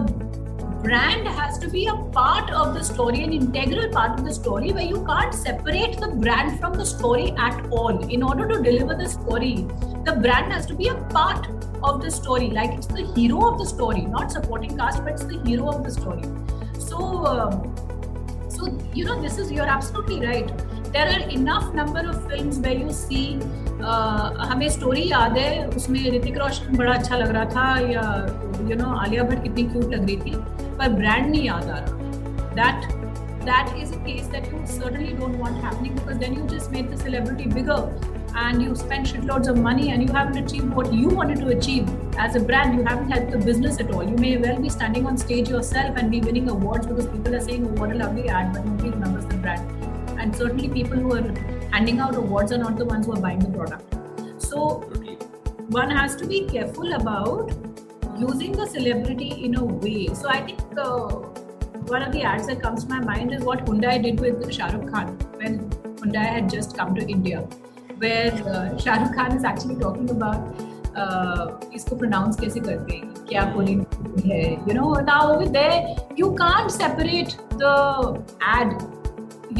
brand 0.82 1.26
has 1.26 1.58
to 1.58 1.68
be 1.68 1.86
a 1.86 1.94
part 2.16 2.50
of 2.50 2.74
the 2.74 2.82
story, 2.84 3.22
an 3.24 3.32
integral 3.32 3.88
part 3.90 4.18
of 4.18 4.24
the 4.24 4.32
story, 4.32 4.72
where 4.72 4.84
you 4.84 5.04
can't 5.04 5.34
separate 5.34 5.98
the 5.98 6.08
brand 6.08 6.60
from 6.60 6.74
the 6.74 6.86
story 6.86 7.32
at 7.36 7.66
all. 7.70 8.08
In 8.08 8.22
order 8.22 8.46
to 8.48 8.62
deliver 8.62 8.94
the 8.94 9.08
story, 9.08 9.66
the 10.04 10.12
brand 10.12 10.52
has 10.52 10.66
to 10.66 10.74
be 10.74 10.88
a 10.88 10.94
part 11.16 11.48
of 11.82 12.00
the 12.02 12.10
story, 12.10 12.50
like 12.50 12.72
it's 12.74 12.86
the 12.86 13.06
hero 13.16 13.50
of 13.50 13.58
the 13.58 13.66
story, 13.66 14.02
not 14.02 14.30
supporting 14.30 14.76
cast, 14.76 15.02
but 15.02 15.14
it's 15.14 15.24
the 15.24 15.40
hero 15.44 15.68
of 15.68 15.84
the 15.84 15.90
story. 15.90 16.22
So, 16.78 17.26
um, 17.26 17.74
so 18.48 18.66
you 18.94 19.04
know, 19.04 19.20
this 19.20 19.38
is 19.38 19.50
you're 19.50 19.66
absolutely 19.66 20.24
right. 20.24 20.50
There 20.92 21.06
are 21.06 21.28
enough 21.28 21.74
number 21.74 22.00
of 22.08 22.26
films 22.28 22.58
where 22.58 22.76
you 22.76 22.92
see 22.92 23.40
uh, 23.80 24.30
हमें 24.50 24.68
story 24.70 25.08
याद 25.10 25.36
है 25.38 25.66
उसमें 25.76 26.00
ऋतिक 26.10 26.38
रोशन 26.38 26.76
बड़ा 26.76 26.92
अच्छा 26.92 27.16
लग 27.16 27.30
रहा 27.36 27.44
था 27.54 27.66
या 27.90 28.04
यू 28.70 28.76
नो 28.76 28.94
आलिया 28.98 29.22
भट्ट 29.22 29.42
कितनी 29.42 29.62
क्यूट 29.72 29.92
लग 29.94 30.04
रही 30.06 30.16
थी 30.16 30.59
पर 30.80 30.92
ब्रांड 30.92 31.30
नहीं 31.30 31.44
याद 31.44 31.70
आ 31.70 31.78
रहा 31.78 32.54
that 32.60 32.94
that 33.46 33.68
is 33.80 33.90
a 33.94 33.98
case 34.04 34.28
that 34.30 34.46
you 34.52 34.60
certainly 34.70 35.12
don't 35.18 35.38
want 35.40 35.58
happening 35.64 35.92
because 35.98 36.16
then 36.22 36.32
you 36.36 36.46
just 36.52 36.72
made 36.76 36.88
the 36.92 36.96
celebrity 37.02 37.44
bigger 37.56 37.76
and 38.44 38.62
you 38.62 38.74
spent 38.74 39.06
shitloads 39.10 39.50
of 39.52 39.58
money 39.66 39.90
and 39.92 40.02
you 40.02 40.12
haven't 40.16 40.36
achieved 40.36 40.74
what 40.78 40.92
you 40.92 41.08
wanted 41.08 41.38
to 41.42 41.48
achieve 41.56 41.92
as 42.18 42.34
a 42.34 42.40
brand. 42.40 42.74
You 42.78 42.84
haven't 42.84 43.10
helped 43.10 43.30
the 43.30 43.38
business 43.38 43.78
at 43.80 43.92
all. 43.92 44.02
You 44.02 44.16
may 44.16 44.36
well 44.36 44.60
be 44.60 44.68
standing 44.68 45.06
on 45.06 45.16
stage 45.16 45.48
yourself 45.48 45.96
and 45.96 46.10
be 46.10 46.20
winning 46.20 46.48
awards 46.48 46.86
because 46.86 47.06
people 47.06 47.34
are 47.34 47.40
saying, 47.40 47.66
oh, 47.66 47.80
what 47.80 47.92
a 47.92 47.94
lovely 47.94 48.28
ad, 48.28 48.52
but 48.52 48.66
nobody 48.66 48.90
remembers 48.90 49.24
the 49.26 49.36
brand. 49.36 50.20
And 50.20 50.34
certainly 50.34 50.68
people 50.68 50.98
who 50.98 51.14
are 51.14 51.24
handing 51.72 52.00
out 52.00 52.16
awards 52.16 52.52
are 52.52 52.58
not 52.58 52.76
the 52.76 52.84
ones 52.84 53.06
who 53.06 53.12
are 53.12 53.20
buying 53.20 53.38
the 53.38 53.48
product. 53.48 53.96
So 54.42 54.82
Totally. 54.82 55.16
one 55.68 55.90
has 55.90 56.16
to 56.16 56.26
be 56.26 56.46
careful 56.46 56.94
about 56.94 57.52
using 58.20 58.52
the 58.52 58.66
celebrity 58.66 59.44
in 59.44 59.56
a 59.56 59.64
way. 59.64 60.08
So 60.14 60.28
I 60.28 60.42
think 60.42 60.60
uh, 60.76 61.08
one 61.94 62.02
of 62.02 62.12
the 62.12 62.22
ads 62.22 62.46
that 62.46 62.62
comes 62.62 62.84
to 62.84 62.90
my 62.90 63.00
mind 63.00 63.32
is 63.32 63.42
what 63.42 63.64
Hyundai 63.64 64.02
did 64.02 64.20
with 64.20 64.52
Shah 64.52 64.66
Rukh 64.66 64.90
Khan 64.90 65.18
when 65.36 65.70
Hyundai 65.70 66.26
had 66.26 66.50
just 66.50 66.76
come 66.76 66.94
to 66.94 67.06
India, 67.06 67.40
where 67.98 68.32
uh, 68.32 68.76
Shah 68.78 69.02
Rukh 69.02 69.14
Khan 69.14 69.36
is 69.36 69.44
actually 69.44 69.76
talking 69.76 70.10
about 70.10 70.66
uh, 70.96 71.46
इसको 71.74 71.96
pronounce 72.02 72.40
कैसे 72.40 72.60
करते 72.60 72.96
हैं 72.96 73.14
क्या 73.28 73.44
polling 73.54 73.84
है 74.26 74.42
you 74.66 74.76
know 74.78 74.92
now 75.08 75.20
over 75.32 75.48
there 75.56 75.78
you 76.20 76.34
can't 76.42 76.70
separate 76.76 77.36
the 77.62 77.74
ad 78.40 78.76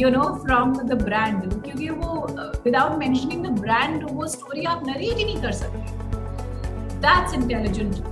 you 0.01 0.11
know 0.15 0.27
from 0.45 0.73
the 0.91 0.99
brand 1.05 1.47
क्योंकि 1.65 1.89
वो 1.89 2.27
uh, 2.27 2.51
without 2.65 2.99
mentioning 3.03 3.47
the 3.47 3.55
brand 3.63 4.09
वो 4.11 4.27
story 4.35 4.65
आप 4.73 4.83
narrate 4.91 5.17
ही 5.17 5.25
नहीं 5.25 5.41
कर 5.41 5.51
सकते 5.63 5.95
that's 7.01 7.41
intelligent 7.41 8.10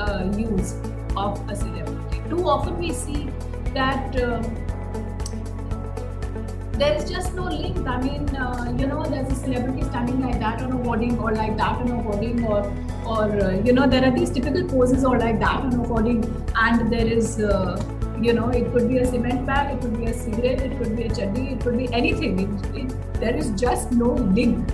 uh, 0.00 0.24
use 0.36 0.74
of 1.16 1.48
a 1.48 1.56
celebrity. 1.56 2.22
Too 2.28 2.48
often 2.48 2.78
we 2.78 2.92
see 2.92 3.28
that 3.74 4.20
um, 4.22 4.42
there 6.80 6.94
is 6.94 7.10
just 7.10 7.34
no 7.34 7.44
link. 7.44 7.86
I 7.86 8.00
mean, 8.00 8.28
uh, 8.34 8.74
you 8.78 8.86
know, 8.86 9.04
there's 9.04 9.30
a 9.30 9.34
celebrity 9.34 9.82
standing 9.82 10.20
like 10.22 10.38
that 10.40 10.62
on 10.62 10.72
a 10.72 10.76
hoarding 10.84 11.18
or 11.18 11.32
like 11.32 11.56
that 11.58 11.76
on 11.76 11.90
a 11.90 12.02
hoarding 12.02 12.44
or, 12.44 12.60
or 13.06 13.24
uh, 13.24 13.50
you 13.64 13.72
know, 13.72 13.86
there 13.86 14.04
are 14.04 14.10
these 14.10 14.30
typical 14.30 14.64
poses 14.66 15.04
or 15.04 15.18
like 15.18 15.38
that 15.40 15.60
on 15.60 15.74
a 15.74 15.86
hoarding 15.86 16.24
and 16.56 16.90
there 16.92 17.06
is, 17.06 17.38
uh, 17.40 17.82
you 18.20 18.32
know, 18.32 18.48
it 18.48 18.72
could 18.72 18.88
be 18.88 18.98
a 18.98 19.06
cement 19.06 19.44
bag, 19.46 19.74
it 19.74 19.80
could 19.82 19.98
be 19.98 20.06
a 20.06 20.14
cigarette, 20.14 20.60
it 20.60 20.78
could 20.78 20.96
be 20.96 21.02
a 21.04 21.14
chutney, 21.14 21.52
it 21.52 21.60
could 21.60 21.76
be 21.76 21.92
anything. 21.92 22.40
It, 22.40 22.84
it, 22.84 23.20
there 23.20 23.36
is 23.36 23.50
just 23.60 23.92
no 23.92 24.12
link 24.12 24.66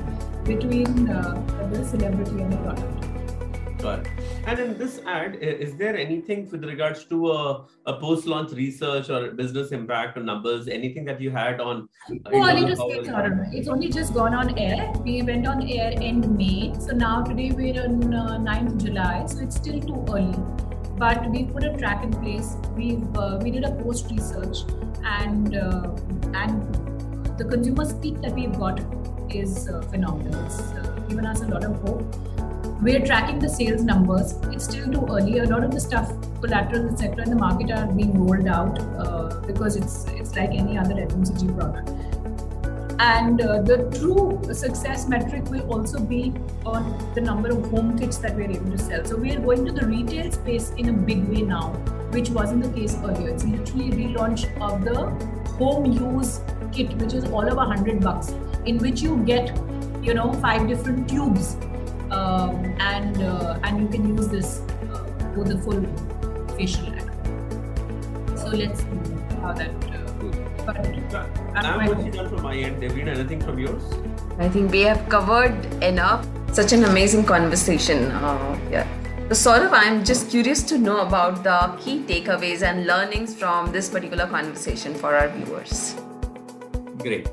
between 0.45 1.11
uh, 1.11 1.35
the 1.73 1.85
celebrity 1.85 2.43
and 2.43 2.53
the 2.53 2.57
product. 2.59 3.83
Got 3.83 3.99
it. 4.01 4.16
And 4.47 4.61
in 4.61 4.79
this 4.79 5.01
ad, 5.05 5.35
is 5.43 5.77
there 5.77 5.97
anything 5.97 6.49
with 6.49 6.65
regards 6.65 7.05
to 7.07 7.33
a, 7.33 7.67
a 7.87 7.95
post-launch 7.99 8.53
research 8.53 9.11
or 9.11 9.33
business 9.33 9.73
impact 9.73 10.17
or 10.17 10.23
numbers, 10.23 10.69
anything 10.69 11.05
that 11.07 11.21
you 11.21 11.33
had 11.33 11.61
on? 11.61 11.89
Too 12.07 12.21
early 12.33 12.65
to 12.65 12.77
say, 12.77 13.01
Saurabh. 13.01 13.53
It's 13.53 13.67
only 13.67 13.89
just 13.89 14.15
gone 14.15 14.35
on 14.35 14.57
air. 14.57 14.93
We 15.05 15.21
went 15.23 15.49
on 15.49 15.69
air 15.69 15.93
end 15.97 16.39
May. 16.39 16.73
So 16.79 16.93
now 16.93 17.25
today 17.25 17.51
we're 17.51 17.83
on 17.83 18.15
uh, 18.15 18.39
9th 18.39 18.85
July. 18.85 19.27
So 19.27 19.41
it's 19.41 19.57
still 19.57 19.81
too 19.81 20.05
early. 20.09 20.39
But 20.97 21.29
we 21.29 21.47
put 21.47 21.65
a 21.65 21.77
track 21.77 22.05
in 22.05 22.13
place. 22.13 22.55
We've 22.77 23.17
uh, 23.17 23.41
we 23.43 23.51
did 23.51 23.65
a 23.65 23.73
post 23.83 24.13
research 24.13 24.59
and 25.05 25.57
uh, 25.57 25.91
and 26.35 27.37
the 27.37 27.45
consumer 27.45 27.85
speak 27.85 28.23
that 28.23 28.33
we've 28.33 28.57
got 28.57 28.81
is 29.29 29.69
uh, 29.69 29.81
phenomenal. 29.91 30.47
It's 30.47 30.61
uh, 30.61 31.05
given 31.09 31.27
us 31.27 31.43
a 31.43 31.49
lot 31.49 31.65
of 31.65 31.81
hope. 31.83 32.56
We're 32.83 33.05
tracking 33.05 33.39
the 33.39 33.49
sales 33.49 33.83
numbers. 33.83 34.35
It's 34.53 34.65
still 34.65 34.93
too 34.93 35.07
early. 35.09 35.39
A 35.39 35.45
lot 35.45 35.65
of 35.65 35.71
the 35.71 35.81
stuff, 35.81 36.13
collateral, 36.43 36.91
etc., 36.91 37.23
in 37.23 37.31
the 37.31 37.37
market 37.37 37.71
are 37.71 37.87
being 37.87 38.23
rolled 38.23 38.47
out 38.47 38.79
uh, 38.99 39.41
because 39.47 39.77
it's 39.77 40.05
it's 40.09 40.37
like 40.37 40.51
any 40.51 40.77
other 40.77 40.95
FMCG 40.95 41.57
product. 41.57 41.89
And 42.99 43.41
uh, 43.41 43.63
the 43.63 43.79
true 43.99 44.43
success 44.53 45.09
metric 45.09 45.45
will 45.51 45.67
also 45.73 45.99
be 46.01 46.35
on 46.67 46.85
the 47.15 47.23
number 47.23 47.49
of 47.49 47.71
home 47.71 47.99
kits 47.99 48.19
that 48.19 48.37
we're 48.37 48.51
able 48.51 48.71
to 48.71 48.79
sell. 48.79 49.05
So 49.07 49.17
we 49.17 49.33
are 49.33 49.41
going 49.41 49.65
to 49.65 49.73
the 49.73 49.87
retail 49.87 50.31
space 50.31 50.71
in 50.77 50.91
a 50.91 50.93
big 50.93 51.27
way 51.29 51.43
now, 51.43 51.71
which 52.11 52.29
wasn't 52.29 52.63
the 52.63 52.71
case 52.79 52.95
earlier. 53.03 53.31
It's 53.31 53.45
literally 53.45 53.91
relaunch 53.91 54.45
of 54.61 54.85
the 54.85 54.97
home 55.55 55.93
use 55.93 56.41
kit, 56.73 56.93
which 56.99 57.15
is 57.15 57.25
all 57.25 57.49
of 57.49 57.57
a 57.57 57.65
hundred 57.65 58.03
bucks, 58.03 58.35
in 58.67 58.77
which 58.79 59.01
you 59.01 59.17
get, 59.25 59.57
you 60.03 60.13
know, 60.13 60.31
five 60.35 60.69
different 60.69 61.09
tubes 61.09 61.57
um, 62.11 62.65
and 62.79 63.23
uh, 63.23 63.59
and 63.63 63.81
you 63.81 63.89
can 63.89 64.17
use 64.17 64.29
this 64.29 64.61
uh, 64.93 65.05
with 65.37 65.49
the 65.49 65.59
full 65.59 65.83
facial 66.57 66.87
ad. 66.95 68.39
So 68.39 68.49
let's 68.49 68.81
see 68.81 68.87
how 69.41 69.53
that. 69.53 69.71
Uh, 69.71 70.07
but 70.67 70.77
I'm 71.55 71.81
I 71.81 72.11
done 72.11 72.29
from 72.29 72.43
my 72.43 72.57
end. 72.57 72.83
Devleena, 72.83 73.15
anything 73.15 73.41
from 73.41 73.59
yours? 73.59 73.83
I 74.39 74.49
think 74.49 74.73
we 74.73 74.81
have 74.83 75.09
covered 75.09 75.83
enough. 75.83 76.27
Such 76.53 76.73
an 76.73 76.85
amazing 76.85 77.25
conversation. 77.25 78.11
Uh, 78.11 78.59
yeah. 78.71 78.87
So, 79.33 79.51
Saurabh, 79.51 79.73
I'm 79.73 80.05
just 80.05 80.31
curious 80.31 80.63
to 80.65 80.79
know 80.79 81.01
about 81.01 81.43
the 81.43 81.77
key 81.81 82.05
takeaways 82.05 82.63
and 82.63 82.87
learnings 82.87 83.35
from 83.35 83.73
this 83.73 83.89
particular 83.89 84.27
conversation 84.27 84.95
for 84.95 85.17
our 85.17 85.29
viewers. 85.29 85.97
Great. 86.99 87.29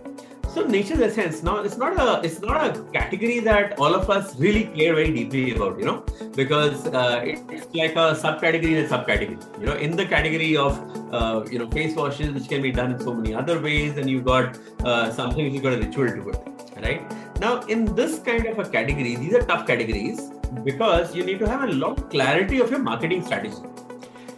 So 0.53 0.61
nature's 0.61 0.99
essence. 0.99 1.41
Now 1.41 1.57
it's 1.67 1.77
not 1.77 1.99
a 1.99 2.23
it's 2.23 2.39
not 2.39 2.57
a 2.63 2.83
category 2.95 3.39
that 3.39 3.79
all 3.79 3.95
of 3.95 4.09
us 4.15 4.35
really 4.39 4.65
care 4.65 4.93
very 4.93 5.11
deeply 5.11 5.55
about, 5.55 5.79
you 5.79 5.85
know, 5.85 6.05
because 6.35 6.85
uh, 6.87 7.21
it's 7.23 7.73
like 7.73 7.93
a 7.93 8.13
subcategory 8.23 8.73
in 8.73 8.85
a 8.85 8.87
subcategory. 8.87 9.37
You 9.59 9.65
know, 9.65 9.73
in 9.73 9.95
the 9.95 10.05
category 10.05 10.55
of 10.55 10.77
uh, 11.11 11.43
you 11.49 11.57
know 11.57 11.67
face 11.71 11.95
washes, 11.95 12.31
which 12.35 12.47
can 12.47 12.61
be 12.61 12.71
done 12.71 12.91
in 12.91 12.99
so 12.99 13.15
many 13.15 13.33
other 13.33 13.59
ways, 13.59 13.97
and 13.97 14.07
you've 14.07 14.25
got 14.25 14.59
uh, 14.83 15.09
something 15.11 15.43
which 15.43 15.53
has 15.53 15.63
got 15.63 15.73
a 15.73 15.77
ritual 15.77 16.07
to 16.07 16.29
it, 16.29 16.37
right? 16.83 17.39
Now, 17.39 17.61
in 17.63 17.85
this 17.95 18.19
kind 18.19 18.45
of 18.45 18.59
a 18.59 18.69
category, 18.69 19.15
these 19.15 19.33
are 19.33 19.41
tough 19.41 19.65
categories 19.65 20.29
because 20.63 21.15
you 21.15 21.23
need 21.23 21.39
to 21.39 21.47
have 21.47 21.63
a 21.63 21.71
lot 21.73 21.97
of 21.97 22.09
clarity 22.11 22.59
of 22.59 22.69
your 22.69 22.79
marketing 22.79 23.25
strategy. 23.25 23.57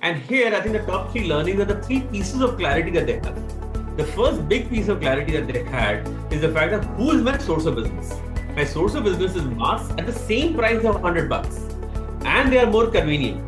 And 0.01 0.21
here, 0.21 0.55
I 0.55 0.61
think 0.61 0.77
the 0.77 0.85
top 0.85 1.11
three 1.11 1.27
learnings 1.27 1.59
are 1.59 1.65
the 1.65 1.81
three 1.83 2.01
pieces 2.03 2.39
of 2.39 2.57
clarity 2.57 2.91
that 2.91 3.05
they 3.05 3.19
have. 3.19 3.64
The 3.97 4.03
first 4.03 4.49
big 4.49 4.69
piece 4.69 4.89
of 4.89 4.99
clarity 4.99 5.31
that 5.37 5.47
they 5.47 5.63
had 5.63 6.05
is 6.29 6.41
the 6.41 6.49
fact 6.49 6.71
that 6.71 6.83
who 6.97 7.11
is 7.11 7.21
my 7.21 7.37
source 7.37 7.65
of 7.65 7.75
business? 7.75 8.13
My 8.53 8.65
source 8.65 8.93
of 8.93 9.05
business 9.05 9.37
is 9.37 9.43
mass 9.45 9.89
at 9.91 10.05
the 10.05 10.11
same 10.11 10.53
price 10.53 10.79
of 10.79 10.95
100 10.95 11.29
bucks, 11.29 11.61
and 12.25 12.51
they 12.51 12.57
are 12.57 12.65
more 12.65 12.87
convenient, 12.87 13.39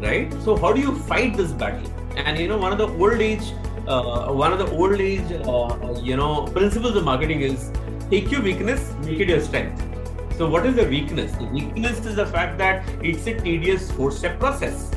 right? 0.00 0.32
So 0.42 0.56
how 0.56 0.72
do 0.72 0.80
you 0.80 0.94
fight 1.00 1.36
this 1.36 1.52
battle? 1.52 1.86
And 2.16 2.38
you 2.38 2.48
know, 2.48 2.56
one 2.56 2.72
of 2.72 2.78
the 2.78 2.88
old 2.88 3.20
age, 3.20 3.52
uh, 3.86 4.32
one 4.32 4.54
of 4.54 4.58
the 4.58 4.70
old 4.70 4.98
age, 4.98 5.32
uh, 5.32 6.00
you 6.02 6.16
know, 6.16 6.46
principles 6.46 6.96
of 6.96 7.04
marketing 7.04 7.42
is 7.42 7.70
take 8.08 8.30
your 8.30 8.40
weakness, 8.40 8.94
make 9.04 9.20
it 9.20 9.28
your 9.28 9.40
strength. 9.40 9.82
So 10.38 10.48
what 10.48 10.64
is 10.64 10.76
the 10.76 10.88
weakness? 10.88 11.30
The 11.32 11.44
weakness 11.44 12.06
is 12.06 12.16
the 12.16 12.24
fact 12.24 12.56
that 12.56 12.88
it's 13.02 13.26
a 13.26 13.38
tedious 13.38 13.90
four-step 13.90 14.40
process. 14.40 14.90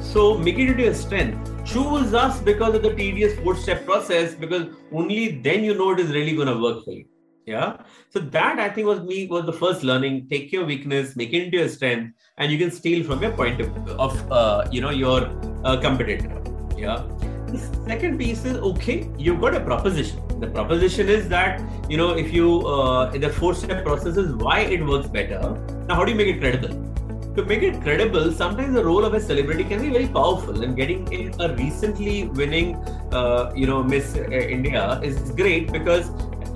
So 0.00 0.38
make 0.38 0.60
it 0.60 0.68
into 0.68 0.84
your 0.84 0.94
strength. 0.94 1.51
Choose 1.64 2.12
us 2.12 2.40
because 2.40 2.74
of 2.74 2.82
the 2.82 2.94
tedious 2.94 3.38
four-step 3.40 3.84
process, 3.84 4.34
because 4.34 4.66
only 4.92 5.40
then 5.40 5.64
you 5.64 5.74
know 5.74 5.92
it 5.92 6.00
is 6.00 6.10
really 6.10 6.34
going 6.34 6.48
to 6.48 6.60
work 6.60 6.84
for 6.84 6.90
you. 6.90 7.04
Yeah. 7.46 7.78
So 8.10 8.20
that 8.20 8.58
I 8.58 8.68
think 8.68 8.86
was 8.86 9.00
me 9.00 9.26
was 9.26 9.46
the 9.46 9.52
first 9.52 9.82
learning. 9.82 10.28
Take 10.28 10.52
your 10.52 10.64
weakness, 10.64 11.16
make 11.16 11.32
it 11.32 11.42
into 11.44 11.58
your 11.58 11.68
strength, 11.68 12.14
and 12.38 12.52
you 12.52 12.58
can 12.58 12.70
steal 12.70 13.04
from 13.04 13.22
your 13.22 13.32
point 13.32 13.60
of, 13.60 13.88
of 13.90 14.32
uh, 14.32 14.68
you 14.70 14.80
know 14.80 14.90
your 14.90 15.30
uh, 15.64 15.80
competitor. 15.80 16.42
Yeah. 16.76 17.02
The 17.46 17.58
second 17.86 18.18
piece 18.18 18.44
is 18.44 18.56
okay. 18.58 19.10
You've 19.18 19.40
got 19.40 19.54
a 19.54 19.60
proposition. 19.60 20.20
The 20.40 20.46
proposition 20.48 21.08
is 21.08 21.28
that 21.28 21.60
you 21.88 21.96
know 21.96 22.10
if 22.10 22.32
you 22.32 22.66
uh, 22.66 23.10
the 23.10 23.30
four-step 23.30 23.84
process 23.84 24.16
is 24.16 24.34
why 24.34 24.60
it 24.60 24.84
works 24.84 25.08
better. 25.08 25.40
Now, 25.88 25.96
how 25.96 26.04
do 26.04 26.12
you 26.12 26.16
make 26.16 26.28
it 26.28 26.40
credible? 26.40 26.91
To 27.36 27.44
make 27.44 27.62
it 27.62 27.80
credible, 27.80 28.30
sometimes 28.30 28.74
the 28.74 28.84
role 28.84 29.04
of 29.04 29.14
a 29.14 29.20
celebrity 29.20 29.64
can 29.64 29.80
be 29.80 29.90
very 29.90 30.06
powerful. 30.06 30.62
And 30.62 30.76
getting 30.76 31.08
a 31.40 31.54
recently 31.54 32.28
winning, 32.28 32.76
uh, 33.12 33.52
you 33.54 33.66
know, 33.66 33.82
Miss 33.82 34.14
uh, 34.16 34.24
India 34.30 35.00
is 35.02 35.30
great 35.32 35.72
because 35.72 36.10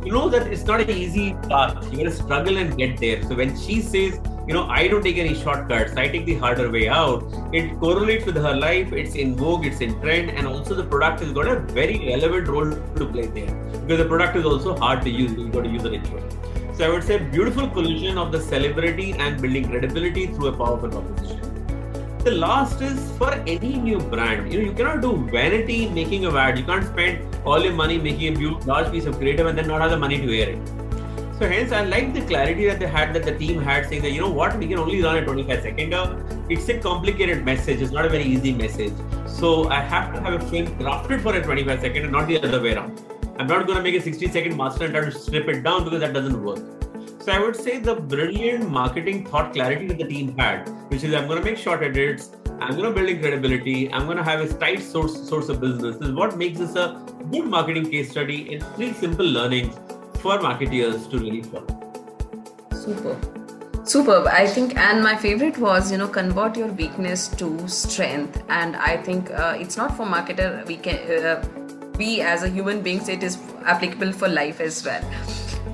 you 0.05 0.13
know 0.13 0.29
that 0.29 0.47
it's 0.47 0.65
not 0.65 0.81
an 0.81 0.91
easy 0.91 1.33
path. 1.49 1.91
You 1.91 1.99
got 1.99 2.05
to 2.05 2.11
struggle 2.11 2.59
and 2.59 2.77
get 2.77 2.99
there. 2.99 3.23
So 3.23 3.35
when 3.35 3.57
she 3.59 3.81
says, 3.81 4.21
you 4.47 4.55
know, 4.55 4.67
I 4.69 4.87
don't 4.87 5.03
take 5.03 5.17
any 5.17 5.35
shortcuts, 5.35 5.97
I 5.97 6.07
take 6.09 6.27
the 6.27 6.35
harder 6.37 6.71
way 6.71 6.89
out, 6.89 7.25
it 7.53 7.77
correlates 7.81 8.25
with 8.27 8.37
her 8.37 8.55
life. 8.55 8.93
It's 8.93 9.17
in 9.17 9.35
vogue, 9.35 9.67
it's 9.67 9.81
in 9.81 10.01
trend, 10.01 10.31
and 10.31 10.47
also 10.47 10.75
the 10.75 10.85
product 10.85 11.21
has 11.21 11.33
got 11.33 11.49
a 11.49 11.59
very 11.59 11.99
relevant 12.07 12.47
role 12.47 12.71
to 12.71 13.07
play 13.07 13.27
there 13.27 13.53
because 13.81 13.99
the 13.99 14.05
product 14.05 14.37
is 14.37 14.45
also 14.45 14.77
hard 14.77 15.03
to 15.03 15.11
use. 15.11 15.33
You've 15.33 15.53
got 15.53 15.63
to 15.63 15.69
use 15.71 15.83
ritual. 15.83 16.23
So 16.77 16.85
I 16.85 16.91
would 16.91 17.05
say 17.05 17.17
beautiful 17.19 17.67
collision 17.69 18.19
of 18.19 18.33
the 18.33 18.39
celebrity 18.39 19.13
and 19.13 19.41
building 19.41 19.67
credibility 19.67 20.27
through 20.27 20.49
a 20.49 20.53
powerful 20.53 20.91
proposition. 20.91 21.41
The 22.23 22.33
last 22.33 22.83
is 22.83 23.13
for 23.17 23.33
any 23.33 23.79
new 23.79 23.99
brand. 23.99 24.53
You 24.53 24.59
know, 24.59 24.65
you 24.67 24.73
cannot 24.73 25.01
do 25.01 25.17
vanity 25.33 25.89
making 25.89 26.27
a 26.27 26.35
ad. 26.37 26.59
You 26.59 26.65
can't 26.65 26.85
spend 26.85 27.35
all 27.47 27.65
your 27.65 27.73
money 27.73 27.97
making 27.97 28.35
a 28.35 28.39
beautiful, 28.39 28.67
large 28.67 28.93
piece 28.93 29.07
of 29.07 29.17
creative 29.17 29.47
and 29.47 29.57
then 29.57 29.69
not 29.69 29.81
have 29.81 29.91
the 29.91 29.97
money 29.97 30.19
to 30.19 30.39
air 30.39 30.51
it. 30.51 30.59
So 31.39 31.49
hence, 31.49 31.73
I 31.73 31.83
like 31.85 32.13
the 32.13 32.21
clarity 32.27 32.67
that 32.67 32.79
they 32.79 32.87
had, 32.87 33.15
that 33.15 33.25
the 33.25 33.39
team 33.39 33.63
had, 33.63 33.89
saying 33.89 34.03
that 34.03 34.11
you 34.11 34.21
know 34.21 34.31
what, 34.31 34.59
we 34.59 34.67
can 34.67 34.79
only 34.79 35.03
run 35.03 35.17
a 35.17 35.25
25 35.25 35.63
second. 35.63 35.95
It's 36.51 36.69
a 36.69 36.79
complicated 36.79 37.43
message. 37.43 37.81
It's 37.81 37.93
not 37.93 38.05
a 38.05 38.11
very 38.11 38.25
easy 38.25 38.53
message. 38.53 38.93
So 39.27 39.71
I 39.71 39.81
have 39.81 40.13
to 40.13 40.21
have 40.21 40.35
a 40.35 40.47
film 40.51 40.67
crafted 40.79 41.23
for 41.23 41.35
a 41.35 41.43
25 41.43 41.81
second 41.81 42.03
and 42.03 42.13
not 42.13 42.29
the 42.29 42.43
other 42.43 42.61
way 42.61 42.75
around. 42.75 43.06
I'm 43.39 43.47
not 43.47 43.67
going 43.67 43.77
to 43.77 43.83
make 43.83 43.95
a 43.95 44.01
60 44.01 44.29
second 44.29 44.57
master 44.57 44.85
and 44.85 44.95
try 44.95 45.05
to 45.05 45.11
strip 45.13 45.49
it 45.49 45.63
down 45.63 45.85
because 45.85 46.01
that 46.01 46.15
doesn't 46.15 46.43
work. 46.43 46.59
So 47.21 47.33
I 47.33 47.39
would 47.39 47.57
say 47.57 47.79
the 47.79 47.97
brilliant 47.97 48.71
marketing 48.71 49.27
thought 49.27 49.53
clarity 49.53 49.89
that 49.89 49.99
the 49.99 50.05
team 50.05 50.37
had, 50.39 50.69
which 50.91 51.05
is 51.05 51.13
I'm 51.13 51.27
going 51.27 51.39
to 51.39 51.45
make 51.45 51.59
short 51.59 51.83
edits, 51.83 52.31
I'm 52.61 52.77
going 52.77 52.85
to 52.85 52.93
build 52.93 53.09
in 53.09 53.21
credibility, 53.21 53.93
I'm 53.93 54.07
going 54.07 54.17
to 54.17 54.25
have 54.25 54.41
a 54.41 54.53
tight 54.55 54.81
source 54.81 55.29
source 55.29 55.49
of 55.49 55.61
business. 55.61 55.97
Is 55.97 56.13
what 56.13 56.39
makes 56.39 56.59
this 56.59 56.77
a 56.77 57.03
good 57.31 57.47
marketing 57.47 57.91
case 57.91 58.11
study 58.11 58.55
in 58.55 58.61
three 58.77 58.93
simple 58.93 59.27
learnings 59.27 59.75
for 60.21 60.39
marketeers 60.39 61.11
to 61.11 61.19
really 61.19 61.43
follow. 61.43 61.67
Super 62.73 63.19
Superb. 63.87 64.27
I 64.27 64.49
think, 64.49 64.77
and 64.77 65.01
my 65.01 65.15
favorite 65.15 65.59
was, 65.59 65.93
you 65.93 65.99
know, 65.99 66.09
convert 66.09 66.57
your 66.57 66.67
weakness 66.69 67.29
to 67.37 67.69
strength. 67.69 68.43
And 68.49 68.75
I 68.75 68.97
think 68.97 69.31
uh, 69.31 69.57
it's 69.61 69.77
not 69.77 69.97
for 69.97 70.05
marketer. 70.05 70.67
We 70.67 70.77
can, 70.77 71.25
uh, 71.25 71.66
we 71.97 72.21
as 72.21 72.43
a 72.43 72.49
human 72.49 72.83
beings, 72.83 73.09
it 73.09 73.23
is 73.23 73.39
applicable 73.65 74.13
for 74.13 74.29
life 74.29 74.61
as 74.61 74.85
well. 74.85 75.03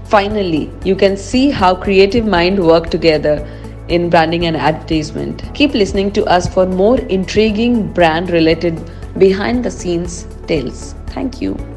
Finally, 0.04 0.70
you 0.84 0.94
can 0.94 1.16
see 1.16 1.50
how 1.50 1.74
creative 1.74 2.26
mind 2.26 2.64
work 2.64 2.90
together 2.90 3.46
in 3.88 4.08
branding 4.10 4.46
and 4.46 4.56
advertisement. 4.56 5.42
Keep 5.54 5.74
listening 5.74 6.12
to 6.12 6.24
us 6.26 6.52
for 6.52 6.66
more 6.66 6.98
intriguing 7.00 7.92
brand 7.92 8.30
related 8.30 8.80
behind 9.18 9.64
the 9.64 9.70
scenes 9.70 10.26
tales. 10.46 10.94
Thank 11.08 11.40
you. 11.40 11.71